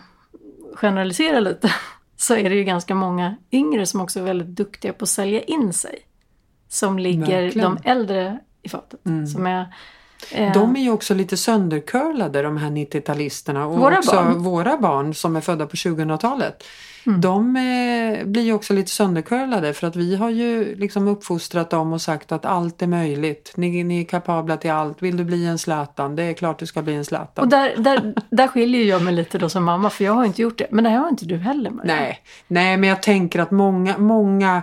generalisera 0.75 1.41
lite 1.41 1.73
så 2.17 2.35
är 2.35 2.51
det 2.51 2.57
ju 2.57 2.65
ganska 2.65 2.95
många 2.95 3.37
yngre 3.53 3.87
som 3.87 4.01
också 4.01 4.21
är 4.21 4.25
väldigt 4.25 4.49
duktiga 4.49 4.93
på 4.93 5.03
att 5.03 5.09
sälja 5.09 5.43
in 5.43 5.73
sig. 5.73 5.99
Som 6.69 6.99
ligger 6.99 7.43
Verkligen. 7.43 7.75
de 7.75 7.91
äldre 7.91 8.39
i 8.63 8.69
fatet. 8.69 9.01
Som 9.33 9.47
är, 9.47 9.75
De 10.55 10.77
är 10.77 10.81
ju 10.81 10.91
också 10.91 11.15
lite 11.15 11.37
söndercurlade 11.37 12.43
de 12.43 12.57
här 12.57 12.71
90-talisterna 12.71 13.65
och 13.65 13.79
Våra 13.79 13.99
också 13.99 14.17
barn. 14.17 14.43
våra 14.43 14.77
barn 14.77 15.15
som 15.15 15.37
är 15.37 15.41
födda 15.41 15.67
på 15.67 15.77
2000-talet. 15.77 16.65
Mm. 17.07 17.21
De 17.21 17.57
eh, 17.57 18.27
blir 18.27 18.43
ju 18.43 18.53
också 18.53 18.75
lite 18.75 18.91
söndercurlade 18.91 19.73
för 19.73 19.87
att 19.87 19.97
vi 19.97 20.17
har 20.17 20.31
ju 20.31 20.77
liksom 20.77 21.09
uppfostrat 21.09 21.71
dem 21.71 21.93
och 21.93 22.01
sagt 22.01 22.33
att 22.33 22.45
allt 22.45 22.83
är 22.83 22.87
möjligt. 22.87 23.53
Ni, 23.57 23.85
ni 23.85 24.01
är 24.01 24.05
kapabla 24.05 24.57
till 24.57 24.71
allt. 24.71 25.03
Vill 25.03 25.17
du 25.17 25.25
bli 25.25 25.47
en 25.47 25.59
Zlatan? 25.59 26.17
Det 26.17 26.23
är 26.23 26.33
klart 26.33 26.59
du 26.59 26.67
ska 26.67 26.83
bli 26.83 26.95
en 26.95 27.05
Zlatan. 27.05 27.45
och 27.45 27.49
där, 27.51 27.75
där, 27.77 28.15
där 28.31 28.47
skiljer 28.49 28.85
jag 28.85 29.03
mig 29.03 29.15
lite 29.15 29.39
då 29.39 29.49
som 29.49 29.65
mamma 29.65 29.91
för 29.91 30.05
jag 30.05 30.13
har 30.13 30.25
inte 30.25 30.43
gjort 30.43 30.59
det. 30.59 30.67
Men 30.71 30.85
det 30.85 30.91
har 30.91 31.09
inte 31.09 31.25
du 31.25 31.37
heller 31.37 31.71
Maria. 31.71 31.95
Nej, 31.95 32.19
nej, 32.47 32.77
men 32.77 32.89
jag 32.89 33.03
tänker 33.03 33.39
att 33.39 33.51
många, 33.51 33.99
många 33.99 34.63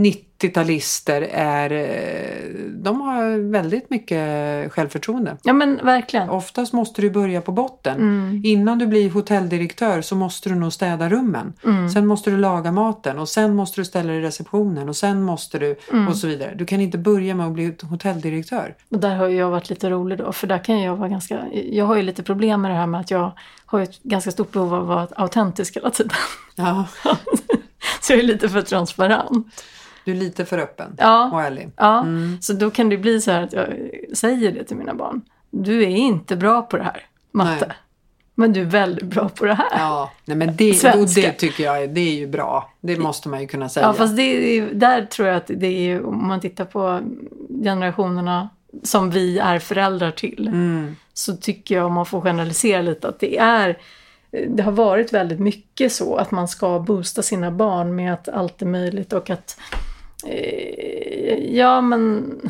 90-talister 0.00 1.28
är, 1.32 1.70
eh, 1.72 2.54
de 2.74 3.00
har 3.00 3.50
väldigt 3.50 3.90
mycket 3.90 4.72
självförtroende. 4.72 5.36
Ja 5.42 5.52
men 5.52 5.80
verkligen. 5.82 6.30
Oftast 6.30 6.72
måste 6.72 7.02
du 7.02 7.10
börja 7.10 7.40
på 7.40 7.52
botten. 7.52 7.96
Mm. 7.96 8.42
Innan 8.44 8.78
du 8.78 8.86
blir 8.86 9.10
hotelldirektör 9.10 10.02
så 10.02 10.14
måste 10.16 10.48
du 10.48 10.54
nog 10.54 10.72
städa 10.72 11.08
rummen. 11.08 11.52
Mm. 11.64 11.88
Sen 11.90 12.06
måste 12.06 12.30
du 12.30 12.36
laga 12.36 12.72
maten 12.72 13.18
och 13.18 13.28
sen 13.28 13.54
måste 13.54 13.80
du 13.80 13.84
ställa 13.84 14.08
dig 14.12 14.18
i 14.18 14.24
receptionen 14.24 14.88
och 14.88 14.96
sen 14.96 15.22
måste 15.22 15.58
du 15.58 15.76
Mm. 15.92 16.08
och 16.08 16.16
så 16.16 16.26
vidare. 16.26 16.54
Du 16.56 16.66
kan 16.66 16.80
inte 16.80 16.98
börja 16.98 17.34
med 17.34 17.46
att 17.46 17.52
bli 17.52 17.74
hotelldirektör. 17.82 18.74
Och 18.90 18.98
där 18.98 19.16
har 19.16 19.28
jag 19.28 19.50
varit 19.50 19.70
lite 19.70 19.90
rolig 19.90 20.18
då, 20.18 20.32
för 20.32 20.46
där 20.46 20.64
kan 20.64 20.80
jag 20.80 20.96
vara 20.96 21.08
ganska... 21.08 21.40
Jag 21.52 21.84
har 21.84 21.96
ju 21.96 22.02
lite 22.02 22.22
problem 22.22 22.62
med 22.62 22.70
det 22.70 22.74
här 22.76 22.86
med 22.86 23.00
att 23.00 23.10
jag 23.10 23.32
har 23.66 23.80
ett 23.80 24.02
ganska 24.02 24.30
stort 24.30 24.52
behov 24.52 24.74
av 24.74 24.80
att 24.80 24.88
vara 24.88 25.08
autentisk 25.22 25.76
hela 25.76 25.90
tiden. 25.90 26.12
Ja, 26.56 26.84
Så 28.00 28.12
jag 28.12 28.18
är 28.18 28.22
lite 28.22 28.48
för 28.48 28.62
transparent. 28.62 29.46
Du 30.10 30.16
är 30.16 30.20
lite 30.24 30.44
för 30.44 30.58
öppen 30.58 30.94
Ja, 30.98 31.30
och 31.32 31.42
ärlig. 31.42 31.70
ja. 31.76 32.00
Mm. 32.00 32.38
så 32.40 32.52
då 32.52 32.70
kan 32.70 32.88
det 32.88 32.96
bli 32.96 33.20
så 33.20 33.30
här 33.30 33.42
att 33.42 33.52
jag 33.52 33.66
säger 34.14 34.52
det 34.52 34.64
till 34.64 34.76
mina 34.76 34.94
barn. 34.94 35.20
Du 35.50 35.82
är 35.82 35.88
inte 35.88 36.36
bra 36.36 36.62
på 36.62 36.76
det 36.76 36.82
här, 36.82 37.02
matte. 37.32 37.66
Nej. 37.68 37.76
Men 38.34 38.52
du 38.52 38.60
är 38.60 38.64
väldigt 38.64 39.04
bra 39.04 39.28
på 39.28 39.44
det 39.44 39.54
här. 39.54 39.66
Ja, 39.70 39.78
Ja, 39.78 40.10
nej 40.24 40.36
men 40.36 40.56
det, 40.56 40.74
Svenska. 40.74 41.20
det 41.20 41.32
tycker 41.32 41.64
jag 41.64 41.82
är- 41.82 41.86
det 41.88 42.00
är 42.00 42.14
ju 42.14 42.26
bra. 42.26 42.70
Det 42.80 42.98
måste 42.98 43.28
man 43.28 43.40
ju 43.40 43.46
kunna 43.46 43.68
säga. 43.68 43.92
fast 43.92 44.16
det 44.16 44.22
är, 44.58 44.74
där 44.74 45.02
tror 45.06 45.28
jag 45.28 45.36
att 45.36 45.50
det 45.54 45.66
är, 45.90 46.06
om 46.06 46.26
man 46.28 46.40
tittar 46.40 46.64
på 46.64 47.00
generationerna 47.64 48.48
som 48.82 49.10
vi 49.10 49.38
är 49.38 49.58
föräldrar 49.58 50.10
till. 50.10 50.48
Mm. 50.48 50.96
så 51.12 51.36
tycker 51.36 51.74
jag, 51.74 51.86
om 51.86 51.92
man 51.92 52.06
får 52.06 52.20
generalisera 52.20 52.82
lite, 52.82 53.08
att 53.08 53.20
det 53.20 53.38
är 53.38 53.78
det 54.48 54.62
har 54.62 54.72
varit 54.72 55.12
väldigt 55.12 55.40
mycket 55.40 55.92
så 55.92 56.16
att 56.16 56.30
man 56.30 56.48
ska 56.48 56.78
boosta 56.78 57.22
sina 57.22 57.50
barn 57.50 57.94
med 57.94 58.12
att 58.12 58.28
allt 58.28 58.62
är 58.62 58.66
möjligt 58.66 59.12
och 59.12 59.30
att 59.30 59.56
ja 61.50 61.80
men 61.80 62.40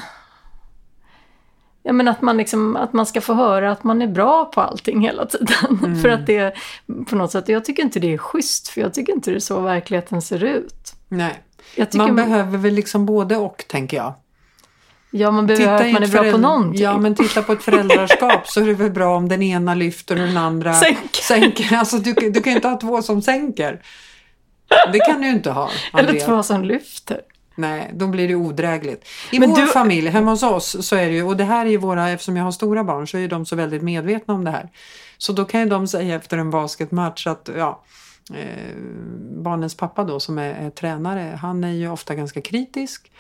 Ja 1.83 1.93
men 1.93 2.09
att 2.09 2.23
man 2.23 2.37
liksom, 2.37 2.77
att 2.77 2.93
man 2.93 3.07
ska 3.07 3.21
få 3.21 3.35
höra 3.35 3.73
att 3.73 3.85
man 3.85 4.03
är 4.03 4.07
bra 4.07 4.45
på 4.45 4.61
allting 4.61 5.01
hela 5.01 5.27
tiden. 5.27 6.01
för 6.03 6.09
att 6.09 6.27
det 6.27 6.55
på 7.09 7.17
något 7.17 7.33
sätt, 7.33 7.49
jag 7.49 7.65
tycker 7.65 7.83
inte 7.83 8.01
det 8.01 8.15
är 8.15 8.19
schysst 8.19 8.69
för 8.69 8.81
jag 8.81 8.95
tycker 8.95 9.13
inte 9.13 9.31
det 9.31 9.37
är 9.37 9.41
så 9.41 9.61
verkligheten 9.61 10.23
ser 10.23 10.45
ut. 10.45 10.95
Nej. 11.09 11.43
Man 11.95 12.17
behöver 12.17 12.59
väl 12.59 12.75
liksom 12.75 13.07
både 13.07 13.37
och 13.37 13.65
tänker 13.69 13.97
jag. 13.97 14.15
ja 15.11 15.31
man 15.31 15.47
behöver 15.47 15.85
i 15.85 15.89
att 15.89 15.93
man 15.93 16.03
är 16.03 16.09
bra 16.09 16.33
på 16.33 16.39
någonting. 16.39 16.83
Ja, 16.83 16.99
men 16.99 17.15
titta 17.15 17.43
på 17.43 17.53
ett 17.53 17.63
föräldraskap 17.63 18.49
så 18.49 18.61
är 18.61 18.67
det 18.67 18.75
väl 18.75 18.91
bra 18.91 19.17
om 19.17 19.29
den 19.29 19.43
ena 19.43 19.75
lyfter 19.75 20.21
och 20.21 20.27
den 20.27 20.37
andra 20.37 20.75
Sänker. 20.75 21.23
sänker. 21.23 21.77
Alltså, 21.77 21.99
du, 21.99 22.13
du 22.13 22.41
kan 22.41 22.53
ju 22.53 22.57
inte 22.57 22.69
ha 22.69 22.81
två 22.81 23.03
som 23.03 23.23
sänker. 23.23 23.83
Det 24.93 24.99
kan 24.99 25.21
du 25.21 25.27
ju 25.27 25.33
inte 25.33 25.51
ha, 25.51 25.71
Eller 25.93 26.09
Andrea. 26.09 26.27
två 26.27 26.43
som 26.43 26.65
lyfter. 26.65 27.21
Nej, 27.61 27.91
då 27.95 28.07
blir 28.07 28.29
det 28.29 28.35
odrägligt. 28.35 29.09
I 29.33 29.39
Men 29.41 29.51
vår 29.51 29.57
du- 29.57 29.67
familj, 29.67 30.09
hemma 30.09 30.31
hos 30.31 30.43
oss, 30.43 30.87
så 30.87 30.97
är 30.97 31.07
det 31.07 31.13
ju, 31.15 31.23
och 31.23 31.37
det 31.37 31.45
här 31.45 31.67
är 31.67 31.71
ju 31.71 31.77
våra, 31.77 32.11
eftersom 32.11 32.37
jag 32.37 32.45
har 32.45 32.53
stora 32.53 32.85
barn 32.85 33.09
så 33.09 33.17
är 33.17 33.21
ju 33.21 33.29
de 33.29 33.47
så 33.47 33.57
väldigt 33.57 33.83
medvetna 33.83 34.35
om 34.35 34.45
det 34.45 34.51
här. 34.51 34.69
Så 35.19 35.33
då 35.33 35.45
kan 35.45 35.61
ju 35.61 35.67
de 35.67 35.87
säga 35.89 36.15
efter 36.17 36.39
en 36.39 36.51
basketmatch 36.51 37.27
att, 37.27 37.51
ja, 37.57 37.83
eh, 38.35 38.75
barnens 39.43 39.75
pappa 39.75 40.05
då 40.05 40.21
som 40.21 40.39
är, 40.39 40.55
är 40.55 40.71
tränare, 40.71 41.39
han 41.43 41.65
är 41.65 41.73
ju 41.73 41.91
ofta 41.91 42.15
ganska 42.15 42.41
kritisk. 42.41 43.13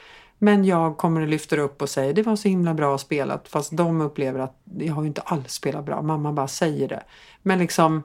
Men 0.43 0.65
jag 0.65 0.97
kommer 0.97 1.21
och 1.21 1.29
lyfter 1.29 1.59
upp 1.59 1.83
och 1.83 1.89
säger 1.89 2.13
det 2.15 2.23
var 2.23 2.37
så 2.37 2.49
himla 2.49 2.75
bra 2.75 2.99
spelat 2.99 3.49
fast 3.49 3.77
de 3.77 4.01
upplever 4.01 4.41
att 4.41 4.61
jag 4.79 4.95
har 4.95 5.03
ju 5.03 5.09
inte 5.09 5.21
alls 5.21 5.53
spelat 5.53 5.85
bra, 5.87 6.03
mamma 6.03 6.33
bara 6.33 6.49
säger 6.49 6.89
det. 6.89 7.03
Men 7.43 7.59
liksom 7.59 8.03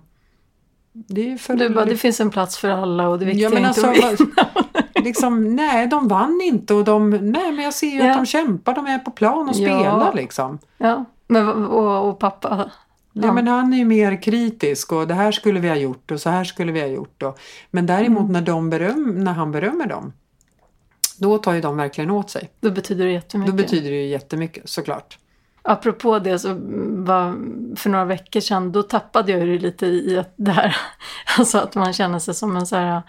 det 0.92 1.32
är 1.32 1.38
för 1.38 1.56
Du 1.56 1.70
bara, 1.70 1.86
det 1.86 1.98
finns 1.98 2.20
en 2.20 2.30
plats 2.30 2.58
för 2.58 2.70
alla 2.70 3.10
och 3.10 3.20
det 3.20 3.26
viktiga 3.26 3.50
Ja, 3.50 3.54
men 3.54 3.66
är 3.66 3.70
inte 3.70 3.88
alltså, 3.88 4.06
att 4.08 4.20
vinna. 4.20 4.65
Liksom, 5.04 5.56
nej, 5.56 5.88
de 5.88 6.08
vann 6.08 6.42
inte 6.44 6.74
och 6.74 6.84
de, 6.84 7.10
nej 7.10 7.52
men 7.52 7.64
jag 7.64 7.74
ser 7.74 7.88
ju 7.88 7.98
Ja. 8.00 8.12
att 8.12 8.18
de 8.18 8.26
kämpar, 8.26 8.76
de 8.76 8.86
är 8.86 9.00
på 9.00 9.12
plan 9.12 9.50
och 9.50 9.56
Ja. 9.56 9.68
spelar 9.80 10.14
liksom. 10.14 10.60
Ja, 10.78 11.06
men, 11.28 11.48
och, 11.66 12.10
och 12.10 12.20
pappa? 12.20 12.70
Ja, 13.14 13.32
men 13.32 13.48
han 13.48 13.74
är 13.74 13.78
ju 13.78 13.86
mer 13.86 14.22
kritisk 14.22 14.92
och 14.92 15.08
det 15.08 15.14
här 15.14 15.32
skulle 15.32 15.60
vi 15.60 15.70
ha 15.70 15.76
gjort 15.76 16.12
och 16.12 16.22
så 16.22 16.30
här 16.30 16.44
skulle 16.44 16.72
vi 16.72 16.80
ha 16.82 16.88
gjort. 16.88 17.24
Och, 17.24 17.40
men 17.72 17.86
däremot 17.86 18.22
Mm. 18.22 18.32
när, 18.34 18.42
de 18.42 18.70
beröm, 18.70 19.24
när 19.24 19.34
han 19.34 19.52
berömmer 19.52 19.86
dem, 19.88 20.14
då 21.20 21.38
tar 21.38 21.54
ju 21.54 21.62
de 21.62 21.78
verkligen 21.78 22.12
åt 22.12 22.30
sig. 22.30 22.50
Då 22.60 22.72
betyder 22.72 23.04
det 23.06 23.10
Då 23.10 23.14
jättemycket. 23.14 23.56
betyder 23.56 23.90
det 23.92 23.96
ju 23.96 24.08
jättemycket 24.08 24.70
såklart. 24.70 25.18
Apropå 25.62 26.20
det 26.20 26.40
så 26.40 26.50
var 26.90 27.36
för 27.76 27.90
några 27.90 28.06
veckor 28.06 28.40
sedan 28.40 28.72
då 28.72 28.84
tappade 28.84 29.32
jag 29.32 29.46
ju 29.46 29.60
lite 29.60 29.86
i 29.86 30.18
att 30.20 30.34
det 30.36 30.52
här, 30.52 30.76
alltså 31.38 31.58
att 31.58 31.76
man 31.76 31.94
känner 31.94 32.20
sig 32.20 32.34
som 32.34 32.56
en 32.58 32.66
så 32.68 32.76
här 32.76 33.02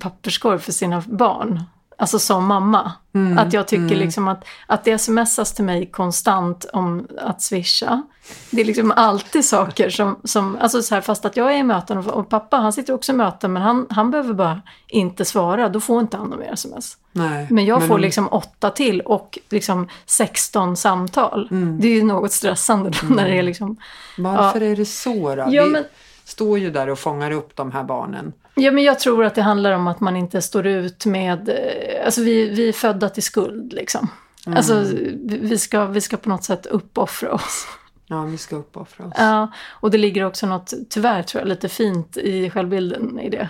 papperskorg 0.00 0.58
för 0.58 0.72
sina 0.72 1.02
barn. 1.06 1.62
Alltså 1.98 2.18
som 2.18 2.46
mamma. 2.46 2.92
Mm, 3.12 3.38
Att 3.38 3.52
jag 3.52 3.68
tycker 3.68 3.96
liksom 3.96 4.28
att, 4.28 4.44
att 4.66 4.84
det 4.84 4.98
smsas 4.98 5.52
till 5.54 5.64
mig 5.64 5.86
konstant 5.86 6.66
om 6.72 7.06
att 7.22 7.42
swisha. 7.42 8.02
Det 8.50 8.60
är 8.60 8.64
liksom 8.64 8.92
alltid 8.96 9.44
saker 9.44 9.90
som, 9.90 10.16
som 10.24 10.58
alltså 10.60 10.82
så 10.82 10.94
här, 10.94 11.02
fast 11.02 11.24
att 11.24 11.36
jag 11.36 11.52
är 11.54 11.58
i 11.58 11.62
möten 11.62 11.98
och, 11.98 12.06
och 12.06 12.28
pappa 12.28 12.56
han 12.56 12.72
sitter 12.72 12.92
också 12.92 13.12
i 13.12 13.14
möten 13.14 13.52
men 13.52 13.62
han, 13.62 13.86
han 13.90 14.10
behöver 14.10 14.34
bara 14.34 14.62
inte 14.88 15.24
svara, 15.24 15.68
då 15.68 15.80
får 15.80 16.00
inte 16.00 16.16
han 16.16 16.26
några 16.28 16.44
mer 16.44 16.52
sms. 16.52 16.96
Nej, 17.12 17.46
Men 17.50 17.64
jag 17.64 17.80
får 17.88 17.94
de- 17.94 18.00
liksom 18.00 18.28
åtta 18.28 18.70
till 18.70 19.00
och 19.00 19.38
liksom 19.50 19.88
16 20.06 20.76
samtal. 20.76 21.48
Mm. 21.50 21.80
Det 21.80 21.88
är 21.88 21.92
ju 21.94 22.04
något 22.04 22.32
stressande 22.32 22.90
då 23.02 23.14
när 23.14 23.28
det 23.28 23.38
är 23.38 23.42
liksom... 23.42 23.76
Varför 24.18 24.60
är 24.60 24.76
det 24.76 24.84
så 24.86 25.34
då? 25.34 25.44
Ja, 25.50 25.64
vi 25.64 25.70
men- 25.70 25.84
står 26.24 26.58
ju 26.58 26.70
där 26.70 26.88
och 26.88 26.98
fångar 26.98 27.30
upp 27.30 27.56
de 27.56 27.72
här 27.72 27.84
barnen. 27.84 28.32
Ja 28.58 28.70
men 28.72 28.84
jag 28.84 28.98
tror 28.98 29.24
att 29.24 29.34
det 29.34 29.42
handlar 29.42 29.72
om 29.72 29.86
att 29.86 30.00
man 30.00 30.16
inte 30.16 30.42
står 30.42 30.66
ut 30.66 31.06
med... 31.06 31.48
eh, 31.48 32.04
Alltså 32.04 32.22
vi, 32.22 32.50
vi 32.50 32.68
är 32.68 32.72
födda 32.72 33.08
till 33.08 33.22
skuld 33.22 33.72
liksom. 33.72 34.08
Mm. 34.46 34.56
Alltså 34.56 34.80
vi 34.80 35.38
vi 35.42 35.58
ska, 35.58 35.84
vi 35.86 36.00
ska 36.00 36.16
på 36.16 36.28
något 36.28 36.44
sätt 36.44 36.66
uppoffra 36.66 37.32
oss. 37.32 37.66
Ja, 38.06 38.22
vi 38.22 38.38
ska 38.38 38.56
uppoffra 38.56 39.06
oss. 39.06 39.12
Ja, 39.16 39.52
och 39.68 39.90
det 39.90 39.98
ligger 39.98 40.24
också 40.24 40.46
något, 40.46 40.72
tyvärr 40.90 41.22
tror 41.22 41.40
jag, 41.40 41.48
lite 41.48 41.68
fint 41.68 42.16
i 42.16 42.50
självbilden 42.50 43.20
i 43.20 43.30
det. 43.30 43.48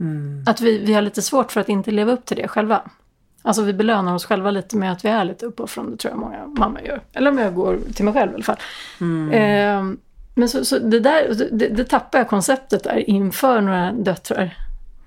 Mm. 0.00 0.44
Att 0.46 0.60
vi, 0.60 0.78
vi 0.78 0.94
har 0.94 1.02
lite 1.02 1.22
svårt 1.22 1.52
för 1.52 1.60
att 1.60 1.68
inte 1.68 1.90
leva 1.90 2.12
upp 2.12 2.24
till 2.26 2.36
det 2.36 2.48
själva. 2.48 2.82
Alltså 3.42 3.62
vi 3.62 3.72
belönar 3.72 4.14
oss 4.14 4.24
själva 4.24 4.50
lite 4.50 4.76
med 4.76 4.92
att 4.92 5.04
vi 5.04 5.08
är 5.08 5.24
lite 5.24 5.46
uppoffrande, 5.46 5.96
tror 5.96 6.12
jag 6.12 6.18
många 6.18 6.46
mammor 6.46 6.80
gör. 6.80 7.00
Eller 7.12 7.30
om 7.30 7.38
jag 7.38 7.54
går 7.54 7.78
till 7.94 8.04
mig 8.04 8.14
själv 8.14 8.30
i 8.30 8.34
alla 8.34 8.44
fall. 8.44 8.56
Mm. 9.00 9.30
Eh, 9.32 9.96
men 10.34 10.48
så, 10.48 10.64
så 10.64 10.78
det 10.78 11.00
där, 11.00 11.48
det, 11.52 11.68
det 11.68 11.84
tappade 11.84 12.18
jag 12.20 12.28
konceptet 12.28 12.84
där 12.84 13.10
inför 13.10 13.60
några 13.60 13.92
döttrar. 13.92 14.56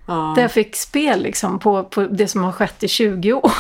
Ja. 0.08 0.34
Där 0.36 0.42
jag 0.42 0.52
fick 0.52 0.76
spel 0.76 1.22
liksom 1.22 1.60
på, 1.60 1.84
på 1.84 2.02
det 2.02 2.28
som 2.28 2.44
har 2.44 2.52
skett 2.52 2.84
i 2.84 2.88
20 2.88 3.34
år. 3.34 3.52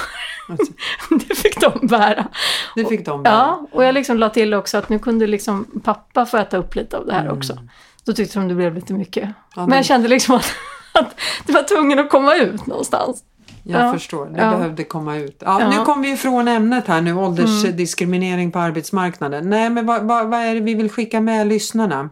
Alltså, 0.49 0.73
det 1.27 1.35
fick 1.35 1.61
de 1.61 1.87
bära. 1.87 2.27
Det 2.75 2.85
fick 2.85 3.05
de 3.05 3.23
bära. 3.23 3.33
Ja, 3.33 3.67
och 3.71 3.83
jag 3.83 3.93
liksom 3.93 4.17
la 4.17 4.29
till 4.29 4.53
också 4.53 4.77
att 4.77 4.89
nu 4.89 4.99
kunde 4.99 5.27
liksom 5.27 5.81
pappa 5.83 6.25
få 6.25 6.37
äta 6.37 6.57
upp 6.57 6.75
lite 6.75 6.97
av 6.97 7.05
det 7.05 7.13
här 7.13 7.31
också. 7.31 7.57
Då 8.05 8.13
tyckte 8.13 8.39
de 8.39 8.47
det 8.47 8.55
blev 8.55 8.75
lite 8.75 8.93
mycket. 8.93 9.23
Mm. 9.23 9.33
Ja, 9.55 9.61
Men 9.61 9.69
men- 9.69 9.77
jag 9.77 9.85
kände 9.85 10.07
liksom 10.07 10.35
att, 10.35 10.53
att 10.93 11.15
det 11.45 11.53
var 11.53 11.63
tvungen 11.63 11.99
att 11.99 12.09
komma 12.09 12.35
ut 12.35 12.65
någonstans. 12.65 13.23
Jag 13.63 13.81
Ja. 13.87 13.93
förstår, 13.93 14.25
det 14.25 14.41
Ja. 14.41 14.51
behövde 14.57 14.83
komma 14.83 15.17
ut. 15.17 15.37
Ja, 15.45 15.61
Ja. 15.61 15.69
Nu 15.69 15.85
kom 15.85 16.01
vi 16.01 16.11
ifrån 16.11 16.47
ämnet 16.47 16.87
här 16.87 17.01
nu, 17.01 17.13
åldersdiskriminering 17.13 18.51
på 18.51 18.59
arbetsmarknaden. 18.59 19.49
Nej, 19.49 19.69
men 19.69 19.85
vad, 19.85 20.03
vad, 20.03 20.27
vad 20.29 20.39
är 20.39 20.53
det 20.55 20.61
vi 20.61 20.73
vill 20.73 20.89
skicka 20.89 21.21
med 21.21 21.47
lyssnarna? 21.47 22.09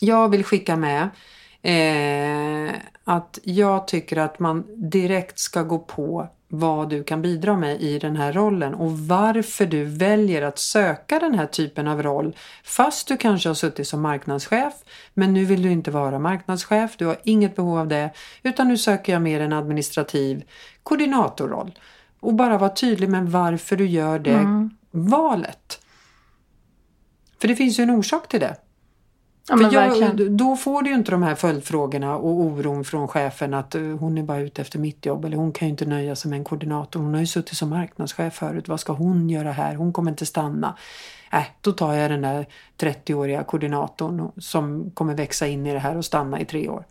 Jag 0.00 0.28
vill 0.28 0.44
skicka 0.44 0.76
med 0.76 1.08
eh, 1.62 2.74
att 3.04 3.38
jag 3.42 3.86
tycker 3.88 4.16
att 4.16 4.38
man 4.38 4.64
direkt 4.90 5.38
ska 5.38 5.62
gå 5.62 5.78
på 5.78 6.28
vad 6.48 6.88
du 6.88 7.04
kan 7.04 7.22
bidra 7.22 7.56
med 7.56 7.82
i 7.82 7.98
den 7.98 8.16
här 8.16 8.32
rollen 8.32 8.74
och 8.74 8.98
varför 8.98 9.66
du 9.66 9.84
väljer 9.84 10.42
att 10.42 10.58
söka 10.58 11.18
den 11.18 11.34
här 11.34 11.46
typen 11.46 11.88
av 11.88 12.02
roll 12.02 12.36
fast 12.64 13.08
du 13.08 13.16
kanske 13.16 13.48
har 13.48 13.54
suttit 13.54 13.88
som 13.88 14.02
marknadschef 14.02 14.74
men 15.14 15.34
nu 15.34 15.44
vill 15.44 15.62
du 15.62 15.70
inte 15.70 15.90
vara 15.90 16.18
marknadschef, 16.18 16.96
du 16.96 17.06
har 17.06 17.16
inget 17.24 17.56
behov 17.56 17.78
av 17.78 17.88
det 17.88 18.10
utan 18.42 18.68
nu 18.68 18.78
söker 18.78 19.12
jag 19.12 19.22
mer 19.22 19.40
en 19.40 19.52
administrativ 19.52 20.44
koordinatorroll 20.82 21.78
och 22.20 22.34
bara 22.34 22.58
vara 22.58 22.70
tydlig 22.70 23.08
med 23.08 23.28
varför 23.28 23.76
du 23.76 23.86
gör 23.86 24.18
det 24.18 24.68
valet. 24.90 25.80
För 27.40 27.48
det 27.48 27.56
finns 27.56 27.78
ju 27.78 27.82
en 27.82 27.90
orsak 27.90 28.28
till 28.28 28.40
det. 28.40 28.56
Ja, 29.48 29.56
För 29.56 29.62
men 29.62 29.72
jag, 29.72 30.30
då 30.32 30.56
får 30.56 30.82
du 30.82 30.90
ju 30.90 30.96
inte 30.96 31.10
de 31.10 31.22
här 31.22 31.34
följdfrågorna 31.34 32.16
och 32.16 32.30
oron 32.40 32.84
från 32.84 33.08
chefen 33.08 33.54
att 33.54 33.74
eh, 33.74 33.82
hon 33.82 34.18
är 34.18 34.22
bara 34.22 34.38
ute 34.40 34.62
efter 34.62 34.78
mitt 34.78 35.06
jobb 35.06 35.24
eller 35.24 35.36
hon 35.36 35.52
kan 35.52 35.68
ju 35.68 35.70
inte 35.70 35.86
nöja 35.86 36.16
sig 36.16 36.28
med 36.30 36.36
en 36.38 36.44
koordinator. 36.44 37.00
Hon 37.00 37.14
har 37.14 37.20
ju 37.20 37.26
suttit 37.26 37.58
som 37.58 37.68
marknadschef 37.70 38.34
förut. 38.34 38.68
Vad 38.68 38.80
ska 38.80 38.92
hon 38.92 39.30
göra 39.30 39.52
här? 39.52 39.74
Hon 39.74 39.92
kommer 39.92 40.10
inte 40.10 40.26
stanna. 40.26 40.76
Äh, 41.32 41.42
då 41.60 41.72
tar 41.72 41.92
jag 41.94 42.10
den 42.10 42.22
där 42.22 42.46
30-åriga 42.78 43.44
koordinatorn 43.44 44.30
som 44.38 44.90
kommer 44.90 45.14
växa 45.14 45.46
in 45.46 45.66
i 45.66 45.72
det 45.72 45.78
här 45.78 45.96
och 45.96 46.04
stanna 46.04 46.40
i 46.40 46.44
tre 46.44 46.68
år. 46.68 46.84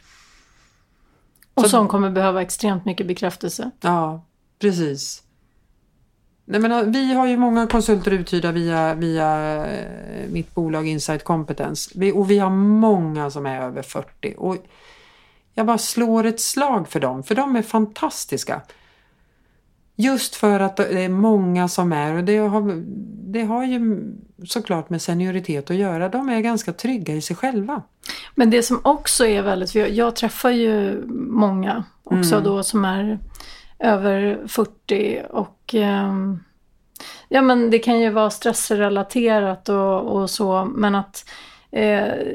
Och 1.54 1.64
Så- 1.64 1.70
som 1.70 1.88
kommer 1.88 2.10
behöva 2.10 2.42
extremt 2.42 2.86
mycket 2.86 3.08
bekräftelse. 3.08 3.72
Ja, 3.82 4.22
precis. 4.60 5.24
Nej, 6.46 6.62
men, 6.62 6.72
eh, 6.72 6.82
vi 6.82 7.14
har 7.14 7.28
ju 7.28 7.38
många 7.38 7.68
konsulter 7.68 8.12
uthyrda 8.12 8.52
via, 8.52 8.94
via 8.94 9.56
eh, 9.66 10.30
mitt 10.30 10.56
bolag 10.56 10.88
Insight 10.88 11.24
Competence. 11.24 11.92
Vi, 11.96 12.12
och 12.12 12.32
vi 12.32 12.40
har 12.40 12.50
många 12.50 13.32
som 13.32 13.46
är 13.46 13.62
över 13.62 13.82
40. 13.82 14.34
Och 14.38 14.58
jag 15.54 15.66
bara 15.66 15.78
slår 15.78 16.26
ett 16.26 16.40
slag 16.42 16.88
för 16.88 17.00
dem, 17.00 17.24
för 17.24 17.36
de 17.36 17.56
är 17.56 17.62
fantastiska. 17.62 18.62
Just 19.96 20.36
för 20.36 20.60
att 20.60 20.78
det 20.78 21.04
är 21.04 21.10
många 21.10 21.68
som 21.68 21.92
är, 21.94 22.14
och 22.16 22.24
det 22.24 22.38
har, 22.38 22.84
det 23.32 23.44
har 23.44 23.66
ju 23.66 24.04
såklart 24.46 24.90
med 24.90 25.02
senioritet 25.02 25.70
att 25.70 25.76
göra, 25.76 26.10
de 26.10 26.30
är 26.30 26.40
ganska 26.40 26.74
trygga 26.74 27.14
i 27.14 27.22
sig 27.22 27.36
själva. 27.36 27.82
Men 28.36 28.50
det 28.50 28.64
som 28.64 28.80
också 28.84 29.26
är 29.26 29.42
väldigt, 29.42 29.72
för 29.72 29.80
jag, 29.80 29.90
jag 29.90 30.16
träffar 30.16 30.50
ju 30.50 31.04
många 31.30 31.84
också 32.04 32.36
Mm. 32.36 32.44
då 32.44 32.64
som 32.64 32.86
är 32.86 33.20
över 33.80 34.48
40 34.48 35.22
och 35.30 35.74
ehm, 35.74 36.40
ja 37.30 37.42
men 37.42 37.70
det 37.70 37.80
kan 37.80 38.00
ju 38.00 38.10
vara 38.10 38.30
stressrelaterat 38.30 39.70
och, 39.70 40.02
och 40.02 40.30
så 40.30 40.66
men 40.66 40.96
att, 40.96 41.30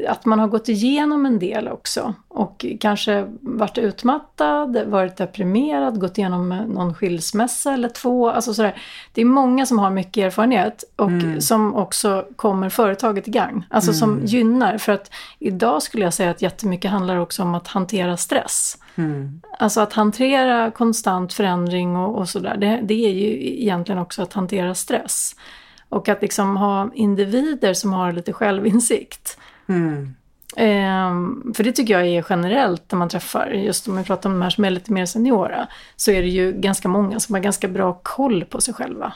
att 0.08 0.24
man 0.24 0.38
har 0.38 0.48
gått 0.48 0.68
igenom 0.68 1.26
en 1.26 1.38
del 1.38 1.68
också 1.68 2.14
och 2.28 2.66
kanske 2.80 3.26
varit 3.40 3.78
utmattad, 3.78 4.76
varit 4.86 5.16
deprimerad, 5.16 6.00
gått 6.00 6.18
igenom 6.18 6.48
någon 6.48 6.94
skilsmässa 6.94 7.72
eller 7.72 7.88
två, 7.88 8.30
alltså 8.30 8.54
sådär. 8.54 8.82
Det 9.12 9.20
är 9.20 9.24
många 9.24 9.66
som 9.66 9.78
har 9.78 9.90
mycket 9.90 10.24
erfarenhet 10.24 10.84
och 10.96 11.10
Mm. 11.10 11.40
som 11.40 11.74
också 11.74 12.26
kommer 12.36 12.68
företaget 12.68 13.28
i 13.28 13.30
gang, 13.30 13.66
alltså 13.70 13.92
som 13.92 14.20
gynnar 14.24 14.78
för 14.78 14.92
att 14.92 15.10
idag 15.38 15.82
skulle 15.82 16.04
jag 16.04 16.14
säga 16.14 16.30
att 16.30 16.42
jättemycket 16.42 16.90
handlar 16.90 17.16
också 17.16 17.42
om 17.42 17.54
att 17.54 17.68
hantera 17.68 18.16
stress. 18.16 18.78
Mm. 18.94 19.40
Alltså 19.58 19.80
att 19.80 19.92
hantera 19.92 20.70
konstant 20.70 21.32
förändring 21.32 21.96
och, 21.96 22.18
och 22.18 22.28
sådär, 22.28 22.56
det, 22.56 22.80
det 22.82 23.06
är 23.06 23.12
ju 23.12 23.52
egentligen 23.62 24.00
också 24.00 24.22
att 24.22 24.32
hantera 24.32 24.74
stress. 24.74 25.36
Och 25.90 26.08
att 26.08 26.22
liksom 26.22 26.56
ha 26.56 26.90
individer 26.94 27.74
som 27.74 27.92
har 27.92 28.12
lite 28.12 28.32
självinsikt. 28.32 29.38
Mm. 29.68 30.14
Ehm, 30.56 31.52
för 31.56 31.64
det 31.64 31.72
tycker 31.72 31.94
jag 31.94 32.06
är 32.06 32.24
generellt 32.30 32.82
när 32.92 32.98
man 32.98 33.08
träffar, 33.08 33.46
just 33.46 33.88
om 33.88 33.96
vi 33.96 34.04
pratar 34.04 34.30
om 34.30 34.34
de 34.34 34.42
här 34.42 34.50
som 34.50 34.64
är 34.64 34.70
lite 34.70 34.92
mer 34.92 35.06
seniora, 35.06 35.66
så 35.96 36.10
är 36.10 36.22
det 36.22 36.28
ju 36.28 36.52
ganska 36.52 36.88
många 36.88 37.20
som 37.20 37.34
har 37.34 37.42
ganska 37.42 37.68
bra 37.68 38.00
koll 38.02 38.44
på 38.44 38.60
sig 38.60 38.74
själva. 38.74 39.12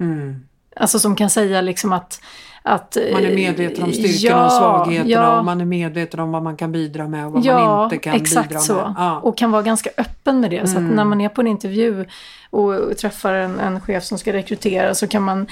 Mm. 0.00 0.48
Alltså 0.76 0.98
som 0.98 1.16
kan 1.16 1.30
säga 1.30 1.60
liksom 1.60 1.92
att... 1.92 2.20
att 2.62 2.96
Man 3.12 3.24
är 3.24 3.30
eh, 3.30 3.34
medveten 3.34 3.84
om 3.84 3.92
styrkorna 3.92 4.44
och 4.44 4.52
svagheterna 4.52 5.10
ja, 5.10 5.38
och 5.38 5.44
man 5.44 5.60
är 5.60 5.64
medveten 5.64 6.20
om 6.20 6.32
vad 6.32 6.42
man 6.42 6.56
kan 6.56 6.72
bidra 6.72 7.08
med 7.08 7.26
och 7.26 7.32
vad 7.32 7.44
man 7.44 7.54
Ja, 7.54 7.84
inte 7.84 7.98
kan 7.98 8.14
exakt 8.14 8.48
bidra 8.48 8.60
så. 8.60 8.74
med. 8.74 8.94
Ja. 8.96 9.10
Mm. 9.10 9.22
Och 9.22 9.38
kan 9.38 9.50
vara 9.50 9.62
ganska 9.62 9.90
öppen 9.96 10.40
med 10.40 10.50
det. 10.50 10.66
Så 10.66 10.76
att 10.76 10.84
när 10.84 11.04
man 11.04 11.20
är 11.20 11.28
på 11.28 11.40
en 11.40 11.46
intervju 11.46 12.04
och, 12.50 12.74
och 12.74 12.96
träffar 12.96 13.34
en, 13.34 13.60
en 13.60 13.80
chef 13.80 14.04
som 14.04 14.18
ska 14.18 14.32
rekrytera 14.32 14.94
så 14.94 15.06
kan 15.06 15.22
man 15.22 15.46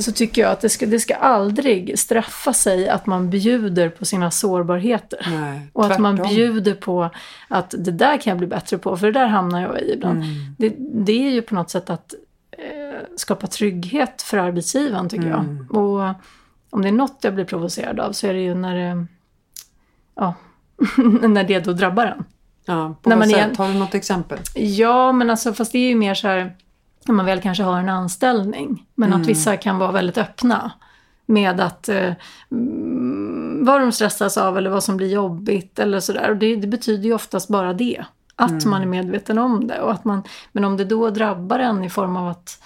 så 0.00 0.12
tycker 0.12 0.42
jag 0.42 0.50
att 0.50 0.60
det 0.60 0.68
ska, 0.68 0.86
det 0.86 1.00
ska 1.00 1.14
aldrig 1.14 1.98
straffa 1.98 2.52
sig 2.52 2.88
att 2.88 3.06
man 3.06 3.30
bjuder 3.30 3.88
på 3.88 4.04
sina 4.04 4.30
sårbarheter. 4.30 5.26
Nej, 5.30 5.60
och 5.72 5.86
att 5.92 5.98
man 5.98 6.16
bjuder 6.16 6.74
på 6.74 7.10
att 7.48 7.74
det 7.78 7.90
där 7.90 8.16
kan 8.18 8.30
jag 8.30 8.38
bli 8.38 8.46
bättre 8.46 8.78
på, 8.78 8.96
för 8.96 9.06
det 9.06 9.12
där 9.20 9.26
hamnar 9.26 9.62
jag 9.62 9.80
i 9.80 9.92
ibland. 9.92 10.22
Mm. 10.22 10.34
Det, 10.58 10.74
det 10.78 11.26
är 11.26 11.30
ju 11.30 11.42
på 11.42 11.54
något 11.54 11.70
sätt 11.70 11.90
att 11.90 12.14
eh, 12.50 13.00
skapa 13.16 13.46
trygghet 13.46 14.22
för 14.22 14.38
arbetsgivaren 14.38 15.08
tycker 15.08 15.26
Mm. 15.26 15.66
jag. 15.70 15.78
Och 15.82 16.14
om 16.70 16.82
det 16.82 16.88
är 16.88 16.92
något 16.92 17.18
jag 17.20 17.34
blir 17.34 17.44
provocerad 17.44 18.00
av 18.00 18.12
så 18.12 18.26
är 18.26 18.32
det 18.34 18.40
ju 18.42 18.54
när 18.54 18.74
det, 18.76 19.06
ja, 20.14 20.34
när 21.28 21.44
det 21.44 21.58
då 21.60 21.72
drabbar 21.72 22.06
en. 22.06 22.24
Ja, 22.64 22.94
på 23.02 23.08
När 23.08 23.16
man 23.16 23.28
sätt? 23.28 23.36
igen- 23.36 23.56
Har 23.56 23.68
du 23.68 23.74
något 23.74 23.94
exempel? 23.94 24.38
Ja, 24.54 25.12
men 25.12 25.30
alltså 25.30 25.52
fast 25.52 25.72
det 25.72 25.78
är 25.78 25.88
ju 25.88 25.94
mer 25.94 26.14
så 26.14 26.28
här 26.28 26.56
när 27.06 27.14
man 27.14 27.26
väl 27.26 27.40
kanske 27.40 27.62
har 27.64 27.78
en 27.78 27.88
anställning. 27.88 28.86
Men 28.94 29.08
Mm. 29.08 29.20
att 29.22 29.28
vissa 29.28 29.56
kan 29.56 29.78
vara 29.78 29.92
väldigt 29.92 30.18
öppna 30.18 30.72
med 31.26 31.60
att 31.60 31.88
eh, 31.88 32.12
mm, 32.50 33.64
vad 33.64 33.80
de 33.80 33.92
stressas 33.92 34.36
av 34.36 34.58
eller 34.58 34.70
vad 34.70 34.84
som 34.84 34.96
blir 34.96 35.08
jobbigt 35.12 35.78
eller 35.78 36.00
sådär. 36.00 36.30
Och 36.30 36.36
det, 36.36 36.56
det 36.56 36.66
betyder 36.66 37.04
ju 37.04 37.14
oftast 37.14 37.48
bara 37.48 37.72
det. 37.72 38.04
Att 38.36 38.50
Mm. 38.50 38.70
man 38.70 38.82
är 38.82 38.86
medveten 38.86 39.38
om 39.38 39.66
det. 39.66 39.80
Och 39.80 39.92
att 39.92 40.04
man, 40.04 40.22
men 40.52 40.64
om 40.64 40.76
det 40.76 40.84
då 40.84 41.10
drabbar 41.10 41.58
en 41.58 41.84
i 41.84 41.90
form 41.90 42.16
av 42.16 42.28
att 42.28 42.62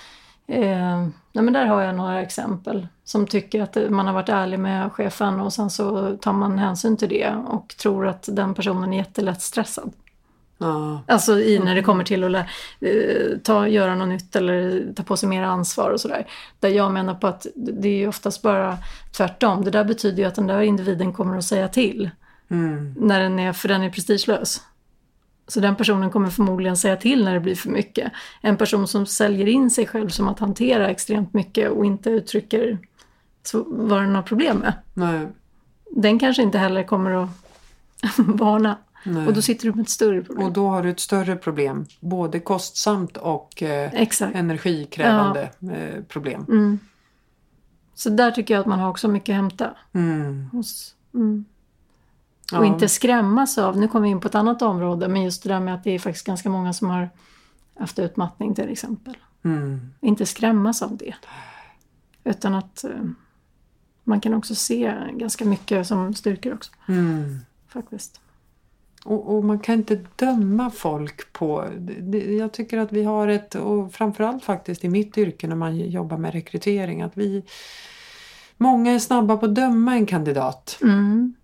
Eh, 0.48 0.98
nej 1.32 1.44
men 1.44 1.52
där 1.52 1.66
har 1.66 1.82
jag 1.82 1.94
några 1.94 2.20
exempel 2.22 2.86
som 3.04 3.26
tycker 3.26 3.62
att 3.62 3.76
man 3.90 4.06
har 4.06 4.14
varit 4.14 4.28
ärlig 4.28 4.58
med 4.58 4.92
chefen 4.92 5.40
och 5.40 5.52
sen 5.52 5.70
så 5.70 6.16
tar 6.16 6.32
man 6.32 6.58
hänsyn 6.58 6.96
till 6.96 7.08
det 7.08 7.34
och 7.48 7.74
tror 7.82 8.06
att 8.06 8.28
den 8.32 8.54
personen 8.54 8.92
är 8.92 8.96
jättelätt 8.96 9.42
stressad. 9.42 9.92
Ja. 10.58 11.02
Alltså 11.06 11.40
i 11.40 11.58
när 11.58 11.74
det 11.74 11.82
kommer 11.82 12.04
till 12.04 12.34
att 12.34 12.46
eh, 12.80 13.38
ta, 13.42 13.68
göra 13.68 13.94
något 13.94 14.08
nytt 14.08 14.36
eller 14.36 14.86
ta 14.92 15.02
på 15.02 15.16
sig 15.16 15.28
mer 15.28 15.42
ansvar 15.42 15.90
och 15.90 16.00
sådär. 16.00 16.26
Där 16.60 16.68
jag 16.68 16.92
menar 16.92 17.14
på 17.14 17.26
att 17.26 17.46
det 17.54 17.88
är 17.88 17.96
ju 17.96 18.08
oftast 18.08 18.42
bara 18.42 18.78
tvärtom. 19.16 19.64
Det 19.64 19.70
där 19.70 19.84
betyder 19.84 20.18
ju 20.18 20.24
att 20.24 20.34
den 20.34 20.46
där 20.46 20.60
individen 20.60 21.12
kommer 21.12 21.38
att 21.38 21.44
säga 21.44 21.68
till. 21.68 22.10
Mm. 22.48 22.94
När 22.98 23.20
den 23.20 23.38
är, 23.38 23.52
för 23.52 23.68
den 23.68 23.82
är 23.82 23.90
prestigelös. 23.90 24.62
Så 25.48 25.60
den 25.60 25.76
personen 25.76 26.10
kommer 26.10 26.30
förmodligen 26.30 26.76
säga 26.76 26.96
till 26.96 27.24
när 27.24 27.34
det 27.34 27.40
blir 27.40 27.54
för 27.54 27.70
mycket. 27.70 28.12
En 28.40 28.56
person 28.56 28.88
som 28.88 29.06
säljer 29.06 29.48
in 29.48 29.70
sig 29.70 29.86
själv 29.86 30.08
som 30.08 30.28
att 30.28 30.38
hantera 30.38 30.88
extremt 30.88 31.34
mycket 31.34 31.70
och 31.70 31.86
inte 31.86 32.10
uttrycker 32.10 32.78
vad 33.66 34.02
den 34.02 34.14
har 34.14 34.22
problem 34.22 34.58
med. 34.58 34.72
Nej. 34.94 35.26
Den 35.90 36.18
kanske 36.18 36.42
inte 36.42 36.58
heller 36.58 36.82
kommer 36.82 37.22
att 37.22 37.28
varna. 38.18 38.76
Nej. 39.06 39.26
Och 39.26 39.32
då 39.32 39.42
sitter 39.42 39.66
du 39.66 39.72
med 39.72 39.82
ett 39.82 39.88
större 39.88 40.22
problem. 40.22 40.46
Och 40.46 40.52
då 40.52 40.68
har 40.68 40.82
du 40.82 40.90
ett 40.90 41.00
större 41.00 41.36
problem. 41.36 41.86
Både 42.00 42.40
kostsamt 42.40 43.16
och 43.16 43.62
eh, 43.62 44.08
energikrävande 44.34 45.50
eh, 45.60 46.02
problem. 46.08 46.44
Mm. 46.48 46.78
Så 47.94 48.10
där 48.10 48.30
tycker 48.30 48.54
jag 48.54 48.60
att 48.60 48.66
man 48.66 48.78
har 48.78 48.90
också 48.90 49.08
mycket 49.08 49.32
att 49.32 49.36
hämta. 49.36 49.76
Mm. 49.92 50.48
Hos, 50.52 50.94
mm. 51.14 51.44
Ja. 52.52 52.58
Och 52.58 52.66
inte 52.66 52.88
skrämmas 52.88 53.58
av, 53.58 53.76
nu 53.76 53.88
kommer 53.88 54.04
vi 54.04 54.10
in 54.10 54.20
på 54.20 54.28
ett 54.28 54.34
annat 54.34 54.62
område, 54.62 55.08
men 55.08 55.22
just 55.22 55.42
det 55.42 55.48
där 55.48 55.60
med 55.60 55.74
att 55.74 55.84
det 55.84 55.90
är 55.90 55.98
faktiskt 55.98 56.26
ganska 56.26 56.50
många 56.50 56.72
som 56.72 56.90
har 56.90 57.10
haft 57.78 57.98
utmattning 57.98 58.54
till 58.54 58.68
exempel. 58.68 59.16
Mm. 59.44 59.92
Inte 60.00 60.26
skrämmas 60.26 60.82
av 60.82 60.96
det. 60.96 61.14
Utan 62.24 62.54
att 62.54 62.84
eh, 62.84 62.90
man 64.04 64.20
kan 64.20 64.34
också 64.34 64.54
se 64.54 64.94
ganska 65.12 65.44
mycket 65.44 65.86
som 65.86 66.14
styrkor 66.14 66.54
också. 66.54 66.72
Mm. 66.88 67.38
Faktiskt. 67.68 68.20
Och, 69.06 69.36
och 69.36 69.44
man 69.44 69.58
kan 69.58 69.74
inte 69.74 69.98
döma 70.16 70.70
folk 70.70 71.32
på... 71.32 71.64
Det, 71.78 71.92
det, 71.92 72.34
jag 72.34 72.52
tycker 72.52 72.78
att 72.78 72.92
vi 72.92 73.04
har 73.04 73.28
ett, 73.28 73.54
och 73.54 73.92
framförallt 73.92 74.44
faktiskt 74.44 74.84
i 74.84 74.88
mitt 74.88 75.18
yrke 75.18 75.46
när 75.46 75.56
man 75.56 75.76
jobbar 75.76 76.16
med 76.16 76.32
rekrytering, 76.32 77.02
att 77.02 77.12
vi... 77.14 77.44
Många 78.56 78.92
är 78.92 78.98
snabba 78.98 79.36
på 79.36 79.46
att 79.46 79.54
döma 79.54 79.94
en 79.94 80.06
kandidat. 80.06 80.78
Mm. 80.82 81.34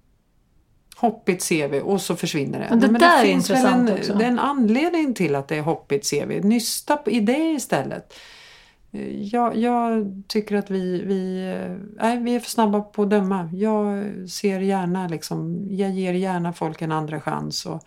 Hoppigt 0.96 1.48
CV 1.48 1.74
och 1.74 2.00
så 2.00 2.16
försvinner 2.16 2.58
det. 2.58 2.66
Men 2.70 2.80
det 2.80 2.88
Nej, 2.90 3.00
där 3.00 3.18
är 3.18 3.24
finns 3.24 3.50
väl 3.50 3.56
intressant 3.56 3.90
en, 3.90 3.96
också. 3.96 4.14
Det 4.14 4.24
är 4.24 4.28
en 4.28 4.38
anledning 4.38 5.14
till 5.14 5.34
att 5.34 5.48
det 5.48 5.56
är 5.56 5.62
hoppigt 5.62 6.10
CV. 6.10 6.44
Nysta 6.44 6.98
i 7.06 7.20
det 7.20 7.52
istället. 7.52 8.14
Jag, 9.32 9.56
jag 9.56 10.06
tycker 10.28 10.56
att 10.56 10.70
vi, 10.70 11.02
vi, 11.02 11.54
nej, 12.00 12.18
vi 12.18 12.34
är 12.34 12.40
för 12.40 12.50
snabba 12.50 12.80
på 12.80 13.02
att 13.02 13.10
döma. 13.10 13.50
Jag 13.52 14.04
ser 14.30 14.60
gärna 14.60 15.08
liksom, 15.08 15.66
jag 15.70 15.90
ger 15.90 16.12
gärna 16.12 16.52
folk 16.52 16.82
en 16.82 16.92
andra 16.92 17.20
chans 17.20 17.66
och, 17.66 17.82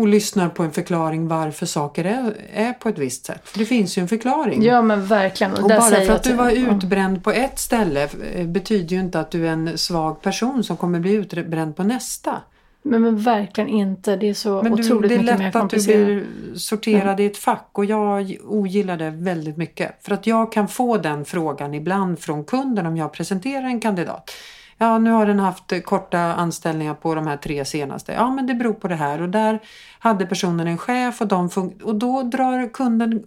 och 0.00 0.08
lyssnar 0.08 0.48
på 0.48 0.62
en 0.62 0.72
förklaring 0.72 1.28
varför 1.28 1.66
saker 1.66 2.04
är, 2.04 2.36
är 2.52 2.72
på 2.72 2.88
ett 2.88 2.98
visst 2.98 3.26
sätt. 3.26 3.48
För 3.48 3.58
det 3.58 3.66
finns 3.66 3.98
ju 3.98 4.02
en 4.02 4.08
förklaring. 4.08 4.62
Ja 4.62 4.82
men 4.82 5.06
verkligen. 5.06 5.52
Och 5.52 5.68
där 5.68 5.78
bara 5.78 6.00
för 6.00 6.12
att 6.12 6.22
du 6.22 6.32
var 6.32 6.50
utbränd 6.50 7.24
på 7.24 7.30
ett 7.30 7.58
ställe 7.58 8.08
eh, 8.34 8.46
betyder 8.46 8.96
ju 8.96 9.00
inte 9.00 9.20
att 9.20 9.30
du 9.30 9.46
är 9.46 9.52
en 9.52 9.78
svag 9.78 10.22
person 10.22 10.64
som 10.64 10.76
kommer 10.76 11.00
bli 11.00 11.12
utbränd 11.12 11.76
på 11.76 11.82
nästa. 11.82 12.42
Men, 12.82 13.02
men 13.02 13.16
verkligen 13.18 13.70
inte. 13.70 14.16
Det 14.16 14.28
är 14.28 14.34
så 14.34 14.62
Men 14.62 14.74
du, 14.76 14.82
otroligt 14.82 15.08
det 15.08 15.14
är 15.14 15.18
mycket 15.18 15.38
mer 15.38 15.44
lätt 15.44 15.46
att 15.46 15.52
du 15.52 15.60
komplicerat. 15.60 16.06
blir 16.06 16.26
sorterad 16.54 17.20
i 17.20 17.26
ett 17.26 17.36
fack 17.36 17.68
och 17.72 17.84
jag 17.84 18.36
ogillar 18.44 18.96
det 18.96 19.10
väldigt 19.10 19.56
mycket. 19.56 20.04
För 20.04 20.14
att 20.14 20.26
jag 20.26 20.52
kan 20.52 20.68
få 20.68 20.96
den 20.96 21.24
frågan 21.24 21.74
ibland 21.74 22.18
från 22.18 22.44
kunden 22.44 22.86
om 22.86 22.96
jag 22.96 23.12
presenterar 23.12 23.64
en 23.64 23.80
kandidat. 23.80 24.30
Ja, 24.78 24.98
nu 24.98 25.10
har 25.10 25.26
den 25.26 25.38
haft 25.38 25.84
korta 25.84 26.18
anställningar 26.18 26.94
på 26.94 27.14
de 27.14 27.26
här 27.26 27.36
tre 27.36 27.64
senaste. 27.64 28.12
Ja, 28.12 28.30
men 28.30 28.46
det 28.46 28.54
beror 28.54 28.72
på 28.72 28.88
det 28.88 28.94
här 28.94 29.22
och 29.22 29.28
där 29.28 29.60
hade 29.98 30.26
personen 30.26 30.66
en 30.66 30.78
chef 30.78 31.20
och, 31.20 31.28
de 31.28 31.48
och 31.82 31.94
då 31.94 32.22
drar 32.22 32.72
kunden 32.72 33.24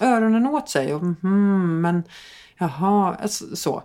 öronen 0.00 0.46
åt 0.46 0.68
sig. 0.68 0.94
Och, 0.94 1.00
hmm, 1.00 1.80
men 1.80 2.02
jaha, 2.58 3.16
alltså, 3.22 3.56
så. 3.56 3.82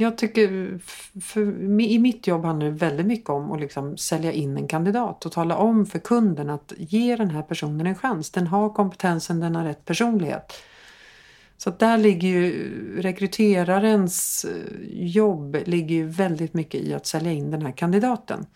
Jag 0.00 0.18
tycker, 0.18 0.78
för, 1.20 1.80
i 1.80 1.98
mitt 1.98 2.26
jobb 2.26 2.44
handlar 2.44 2.66
det 2.66 2.72
väldigt 2.72 3.06
mycket 3.06 3.30
om 3.30 3.52
att 3.52 3.60
liksom 3.60 3.96
sälja 3.96 4.32
in 4.32 4.56
en 4.56 4.68
kandidat 4.68 5.26
och 5.26 5.32
tala 5.32 5.56
om 5.56 5.86
för 5.86 5.98
kunden 5.98 6.50
att 6.50 6.72
ge 6.76 7.16
den 7.16 7.30
här 7.30 7.42
personen 7.42 7.86
en 7.86 7.94
chans. 7.94 8.30
Den 8.30 8.46
har 8.46 8.70
kompetensen, 8.70 9.40
den 9.40 9.56
har 9.56 9.64
rätt 9.64 9.84
personlighet. 9.84 10.52
Så 11.56 11.68
att 11.68 11.78
där 11.78 11.98
ligger 11.98 12.28
ju 12.28 13.02
rekryterarens 13.02 14.44
eh, 14.44 14.82
jobb 14.90 15.56
ligger 15.66 15.94
ju 15.94 16.06
väldigt 16.06 16.54
mycket 16.54 16.80
i 16.80 16.94
att 16.94 17.06
sälja 17.06 17.32
in 17.32 17.50
den 17.50 17.62
här 17.62 17.72
kandidaten. 17.72 18.46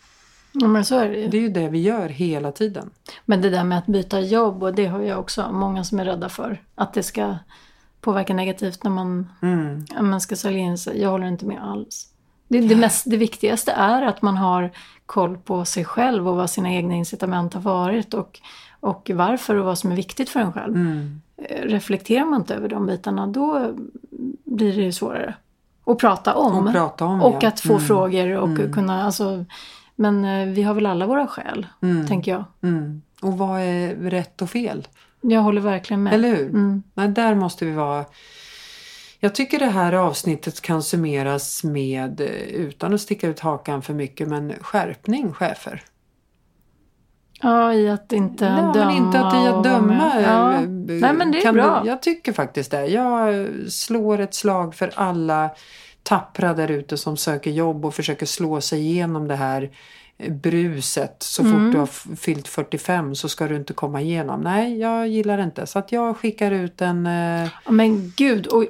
Ja, 0.53 0.69
men 0.69 0.85
så 0.85 0.99
är 0.99 1.09
det 1.09 1.19
ju. 1.19 1.29
Det 1.29 1.37
är 1.37 1.43
ju 1.43 1.49
det 1.49 1.69
vi 1.69 1.81
gör 1.81 2.09
hela 2.09 2.53
tiden. 2.53 2.91
Men 3.25 3.43
det 3.43 3.51
där 3.51 3.65
med 3.65 3.79
att 3.79 3.87
byta 3.87 4.21
jobb, 4.21 4.63
och 4.63 4.75
det 4.75 4.87
har 4.87 5.01
jag 5.01 5.19
också 5.21 5.53
många 5.53 5.85
som 5.85 6.01
är 6.01 6.05
rädda 6.05 6.29
för. 6.29 6.63
Att 6.75 6.95
det 6.95 7.03
ska 7.03 7.37
påverka 8.03 8.35
negativt 8.35 8.85
när 8.85 8.91
man, 8.91 9.29
Mm. 9.43 9.85
när 9.95 10.03
man 10.03 10.21
ska 10.21 10.37
sälja 10.37 10.59
in 10.59 10.79
sig. 10.79 11.01
Jag 11.01 11.11
håller 11.11 11.27
inte 11.27 11.47
med 11.47 11.63
alls. 11.65 12.09
Det, 12.49 12.61
det, 12.61 12.77
mest, 12.77 13.05
det 13.11 13.17
viktigaste 13.17 13.73
är 13.73 14.03
att 14.03 14.23
man 14.23 14.37
har 14.37 14.71
koll 15.07 15.37
på 15.39 15.65
sig 15.65 15.85
själv 15.85 16.29
och 16.29 16.37
vad 16.37 16.51
sina 16.51 16.73
egna 16.73 16.95
incitament 16.95 17.55
har 17.55 17.61
varit 17.61 18.15
och, 18.15 18.41
och 18.81 19.11
varför 19.15 19.55
och 19.57 19.65
vad 19.65 19.79
som 19.79 19.93
är 19.93 19.97
viktigt 19.97 20.29
för 20.31 20.41
en 20.41 20.53
själv. 20.53 20.77
Mm. 20.77 21.21
Eh, 21.37 21.63
Reflekterar 21.63 22.25
man 22.25 22.41
inte 22.41 22.55
över 22.55 22.69
de 22.69 22.87
bitarna 22.87 23.27
då 23.27 23.71
blir 24.45 24.77
det 24.77 24.83
ju 24.83 24.93
svårare 24.93 25.35
att 25.87 25.99
prata 25.99 26.35
om. 26.35 26.67
Och 26.67 26.73
prata 26.73 27.05
om 27.05 27.23
och 27.23 27.39
ja. 27.43 27.49
att 27.49 27.61
få 27.61 27.73
Mm. 27.73 27.85
frågor 27.87 28.37
och 28.37 28.49
Mm. 28.49 28.73
kunna, 28.73 29.05
alltså, 29.05 29.45
men 29.97 30.25
eh, 30.25 30.47
vi 30.49 30.63
har 30.63 30.75
väl 30.75 30.87
alla 30.87 31.07
våra 31.07 31.27
skäl, 31.27 31.67
Mm. 31.83 32.07
tänker 32.07 32.33
jag. 32.33 32.45
Mm. 32.63 33.03
Och 33.23 33.39
vad 33.39 33.61
är 33.61 33.95
rätt 33.95 34.43
och 34.43 34.51
fel? 34.51 34.89
Jag 35.23 35.41
håller 35.41 35.61
verkligen 35.61 36.03
med. 36.03 36.13
Eller 36.13 36.29
hur? 36.29 36.49
Mm. 36.49 36.83
Nej, 36.95 37.09
där 37.09 37.35
måste 37.35 37.65
vi 37.65 37.73
vara... 37.73 38.05
Jag 39.21 39.35
tycker 39.35 39.59
det 39.59 39.67
här 39.67 39.93
avsnittet 39.93 40.61
kan 40.61 40.83
summeras 40.83 41.65
med, 41.65 42.21
eh, 42.21 42.27
utan 42.55 42.95
att 42.95 43.01
sticka 43.01 43.29
ut 43.29 43.41
hakan 43.41 43.83
för 43.83 43.95
mycket, 43.95 44.29
men 44.29 44.53
skärpning 44.61 45.33
chefer. 45.33 45.83
Ja, 47.43 47.75
i 47.75 47.89
att 47.91 48.13
inte 48.13 48.51
Nej, 48.51 48.63
döma. 48.63 48.73
men 48.87 48.91
inte 48.97 49.21
att 49.21 49.35
i 49.35 49.49
att 49.49 49.65
döma. 49.65 49.87
med. 49.87 50.23
Ja. 50.23 50.55
eh, 50.55 50.61
Nej, 51.01 51.13
men 51.13 51.31
det 51.33 51.45
är 51.45 51.53
bra. 51.53 51.81
Du, 51.83 51.89
jag 51.89 52.03
tycker 52.03 52.33
faktiskt 52.33 52.71
det. 52.71 52.87
Jag 52.87 53.49
slår 53.69 54.19
ett 54.21 54.35
slag 54.35 54.75
för 54.75 54.91
alla 54.95 55.51
tappra 56.03 56.55
där 56.55 56.71
ute 56.71 56.97
som 56.97 57.17
söker 57.17 57.51
jobb 57.51 57.85
och 57.85 57.95
försöker 57.95 58.27
slå 58.27 58.61
sig 58.61 58.81
igenom 58.81 59.29
det 59.29 59.37
här 59.37 59.63
eh, 59.63 59.69
bruset. 60.29 61.17
Så 61.23 61.43
Mm. 61.43 61.53
fort 61.53 61.73
du 61.73 61.79
har 61.79 62.17
fyllt 62.17 62.49
45 62.49 63.15
så 63.15 63.29
ska 63.29 63.49
du 63.49 63.57
inte 63.57 63.73
komma 63.73 64.01
igenom. 64.01 64.41
Nej, 64.41 64.79
jag 64.79 65.09
gillar 65.09 65.39
inte. 65.43 65.67
Så 65.67 65.79
att 65.79 65.93
jag 65.93 66.17
skickar 66.17 66.51
ut 66.51 66.81
en... 66.81 67.07
eh, 67.07 67.49
Ja, 67.65 67.71
Men 67.71 68.13
gud, 68.17 68.47
och, 68.47 68.65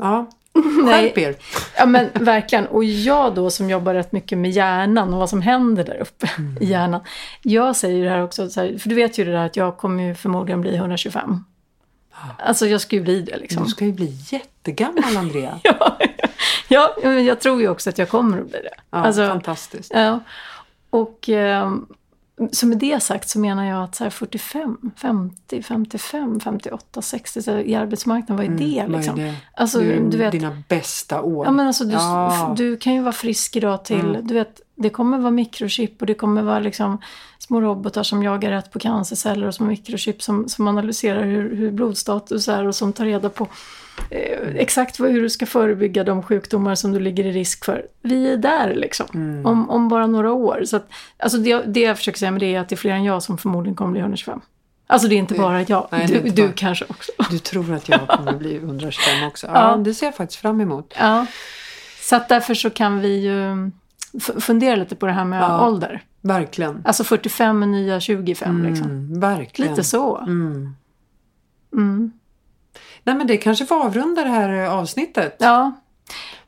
Ja, 0.00 0.30
nej, 0.84 1.08
skärp 1.08 1.18
er. 1.18 1.36
ja 1.78 1.86
men 1.86 2.08
verkligen. 2.14 2.66
Och 2.66 2.84
jag 2.84 3.34
då 3.34 3.50
som 3.50 3.70
jobbar 3.70 3.94
rätt 3.94 4.12
mycket 4.12 4.38
med 4.38 4.50
hjärnan 4.50 5.12
och 5.14 5.18
vad 5.20 5.30
som 5.30 5.42
händer 5.42 5.84
där 5.84 5.96
uppe 6.00 6.30
Mm. 6.38 6.58
i 6.62 6.66
hjärnan. 6.66 7.00
Jag 7.42 7.76
säger 7.76 8.04
det 8.04 8.10
här 8.10 8.22
också, 8.22 8.48
så 8.50 8.60
här, 8.60 8.78
för 8.78 8.88
du 8.88 8.94
vet 8.94 9.18
ju 9.18 9.24
det 9.24 9.32
där 9.32 9.46
att 9.46 9.56
jag 9.56 9.76
kommer 9.76 10.02
ju 10.02 10.14
förmodligen 10.14 10.60
bli 10.60 10.76
125. 10.76 11.44
Alltså 12.38 12.66
jag 12.66 12.80
ska 12.80 12.96
ju 12.96 13.02
bli 13.02 13.20
det 13.20 13.36
liksom. 13.36 13.64
Du 13.64 13.68
ska 13.70 13.84
ju 13.84 13.92
bli 13.92 14.16
jättegammal 14.30 15.16
Andrea. 15.16 15.60
Ja, 15.62 15.96
ja, 16.68 16.94
men 17.02 17.24
jag 17.24 17.40
tror 17.40 17.60
ju 17.60 17.68
också 17.68 17.90
att 17.90 17.98
jag 17.98 18.08
kommer 18.08 18.38
att 18.40 18.50
bli 18.50 18.58
det. 18.62 18.74
Ja, 18.90 18.98
Alltså, 18.98 19.26
fantastiskt. 19.28 19.92
Ja. 19.94 20.20
Och, 20.94 21.28
ehm, 21.28 21.86
så 22.52 22.66
med 22.66 22.78
det 22.78 23.02
sagt 23.02 23.28
så 23.28 23.38
menar 23.38 23.64
jag 23.64 23.84
att 23.84 23.94
så 23.94 24.04
här 24.04 24.10
45, 24.10 24.78
50, 24.96 25.62
55, 25.62 26.40
58, 26.40 27.02
60 27.02 27.42
så 27.42 27.58
i 27.58 27.74
arbetsmarknaden, 27.74 28.36
vad 28.36 28.46
är 28.54 28.66
det? 28.66 28.78
Mm, 28.78 28.92
vad 28.92 28.94
är 28.94 28.98
liksom? 28.98 29.16
det? 29.18 29.34
Alltså, 29.54 29.78
det 29.78 29.94
är 29.94 30.00
du 30.00 30.16
vet, 30.18 30.32
dina 30.32 30.62
bästa 30.68 31.22
år. 31.22 31.46
Ja, 31.46 31.50
men 31.52 31.66
alltså, 31.66 31.84
du, 31.84 31.92
Ja. 31.92 32.54
du 32.56 32.76
kan 32.76 32.94
ju 32.94 33.00
vara 33.00 33.12
frisk 33.12 33.56
idag 33.56 33.84
till, 33.84 34.00
Mm. 34.00 34.26
du 34.26 34.34
vet, 34.34 34.60
det 34.74 34.90
kommer 34.90 35.18
vara 35.18 35.30
mikrochip 35.30 36.00
och 36.00 36.06
det 36.06 36.14
kommer 36.14 36.42
vara 36.42 36.58
liksom 36.58 36.98
små 37.38 37.60
robotar 37.60 38.02
som 38.02 38.22
jagar 38.22 38.50
rätt 38.50 38.72
på 38.72 38.78
cancerceller 38.78 39.46
och 39.46 39.54
små 39.54 39.66
mikrochip 39.66 40.22
som, 40.22 40.48
som 40.48 40.68
analyserar 40.68 41.24
hur, 41.24 41.56
hur 41.56 41.70
blodstatus 41.70 42.48
är 42.48 42.66
och 42.66 42.74
som 42.74 42.92
tar 42.92 43.04
reda 43.04 43.28
på 43.28 43.48
eh, 44.10 44.48
exakt 44.56 45.00
hur 45.00 45.22
du 45.22 45.30
ska 45.30 45.46
förebygga 45.46 46.04
de 46.04 46.22
sjukdomar 46.22 46.74
som 46.74 46.92
du 46.92 47.00
ligger 47.00 47.26
i 47.26 47.32
risk 47.32 47.64
för. 47.64 47.86
Vi 48.02 48.32
är 48.32 48.36
där 48.36 48.74
liksom, 48.74 49.06
Mm. 49.14 49.46
om, 49.46 49.70
om 49.70 49.88
bara 49.88 50.06
några 50.06 50.32
år. 50.32 50.62
Så 50.66 50.76
att, 50.76 50.88
alltså 51.16 51.38
det, 51.38 51.62
det 51.66 51.80
jag 51.80 51.96
försöker 51.98 52.18
säga 52.18 52.30
med 52.30 52.40
det 52.40 52.54
är 52.54 52.60
att 52.60 52.68
det 52.68 52.74
är 52.74 52.76
fler 52.76 52.92
än 52.92 53.04
jag 53.04 53.22
som 53.22 53.38
förmodligen 53.38 53.76
kommer 53.76 53.92
bli 53.92 54.00
125. 54.00 54.40
Alltså 54.86 55.08
det 55.08 55.14
är 55.14 55.18
inte 55.18 55.34
bara 55.34 55.62
jag, 55.62 55.88
nej, 55.90 56.06
du, 56.06 56.30
du 56.30 56.42
bara- 56.42 56.52
kanske 56.52 56.84
också. 56.88 57.12
Du 57.30 57.38
tror 57.38 57.74
att 57.74 57.88
jag 57.88 58.08
kommer 58.08 58.32
bli 58.32 58.56
125 58.56 59.28
också? 59.28 59.46
Ja, 59.52 59.70
Ja. 59.70 59.76
det 59.76 59.94
ser 59.94 60.06
jag 60.06 60.14
faktiskt 60.16 60.40
fram 60.40 60.60
emot. 60.60 60.94
Ja. 60.98 61.26
Så 62.00 62.16
att 62.16 62.28
därför 62.28 62.54
så 62.54 62.70
kan 62.70 63.00
vi 63.00 63.20
ju 63.20 63.70
fundera 64.20 64.76
lite 64.76 64.96
på 64.96 65.06
det 65.06 65.12
här 65.12 65.24
med 65.24 65.42
Ja. 65.42 65.66
ålder. 65.66 66.02
Verkligen. 66.20 66.82
Alltså 66.84 67.04
45 67.04 67.62
är 67.62 67.66
nya 67.66 68.00
25 68.00 68.62
liksom. 68.62 68.90
Mm, 68.90 69.20
verkligen. 69.20 69.70
Lite 69.72 69.84
så. 69.84 70.16
Mm. 70.18 70.76
Mm. 71.72 72.12
Nej 73.04 73.14
men 73.16 73.26
det 73.26 73.36
kanske 73.36 73.66
får 73.66 73.84
avrunda 73.84 74.22
det 74.24 74.28
här 74.30 74.66
avsnittet. 74.68 75.36
Ja. 75.38 75.72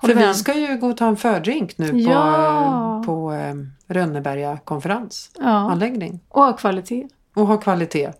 För 0.00 0.14
vi 0.14 0.34
ska 0.34 0.54
ju 0.54 0.76
gå 0.76 0.86
och 0.90 0.96
ta 0.96 1.06
en 1.06 1.16
fördrink 1.16 1.78
nu 1.78 1.88
på, 1.90 1.98
Ja. 1.98 3.02
på 3.06 3.32
eh, 3.32 3.54
Rönneberga 3.88 4.58
konferens. 4.64 5.30
Ja. 5.38 5.44
Anläggning. 5.48 6.20
Och 6.28 6.42
ha 6.42 6.52
kvalitet. 6.52 7.08
Och 7.36 7.46
ha 7.46 7.56
kvalitet. 7.56 8.12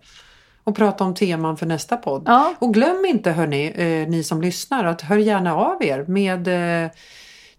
Och 0.63 0.75
prata 0.75 1.03
om 1.03 1.13
teman 1.13 1.57
för 1.57 1.65
nästa 1.65 1.97
podd. 1.97 2.23
Ja. 2.25 2.53
Och 2.59 2.73
glöm 2.73 3.05
inte 3.05 3.31
hörni, 3.31 3.65
eh, 3.75 4.09
ni 4.09 4.23
som 4.23 4.41
lyssnar, 4.41 4.85
att 4.85 5.01
hör 5.01 5.17
gärna 5.17 5.55
av 5.55 5.83
er 5.83 6.05
med 6.07 6.47
eh, 6.83 6.89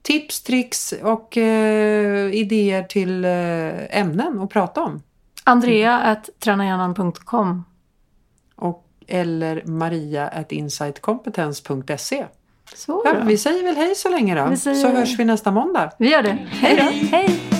tips, 0.02 0.42
tricks 0.42 0.94
och 1.02 1.36
eh, 1.36 2.34
idéer 2.34 2.82
till 2.82 3.24
eh, 3.24 4.00
ämnen 4.00 4.40
att 4.40 4.50
prata 4.50 4.82
om. 4.82 5.02
Andrea 5.44 5.98
at 5.98 6.30
tränahjärnan.com. 6.38 7.64
Och, 8.56 8.84
eller 9.06 9.62
maria 9.64 10.28
at 10.28 10.52
insightcompetence.se. 10.52 12.26
Så 12.74 13.02
Ja, 13.04 13.14
vi 13.24 13.38
säger 13.38 13.64
väl 13.64 13.76
hej 13.76 13.94
så 13.94 14.08
länge 14.08 14.34
då. 14.34 14.56
Så 14.56 14.88
hörs 14.88 15.18
vi 15.18 15.24
nästa 15.24 15.50
måndag. 15.50 15.92
Vi 15.98 16.10
gör 16.10 16.22
det. 16.22 16.38
Hej 16.50 16.76
då. 16.76 17.16
Hej. 17.16 17.57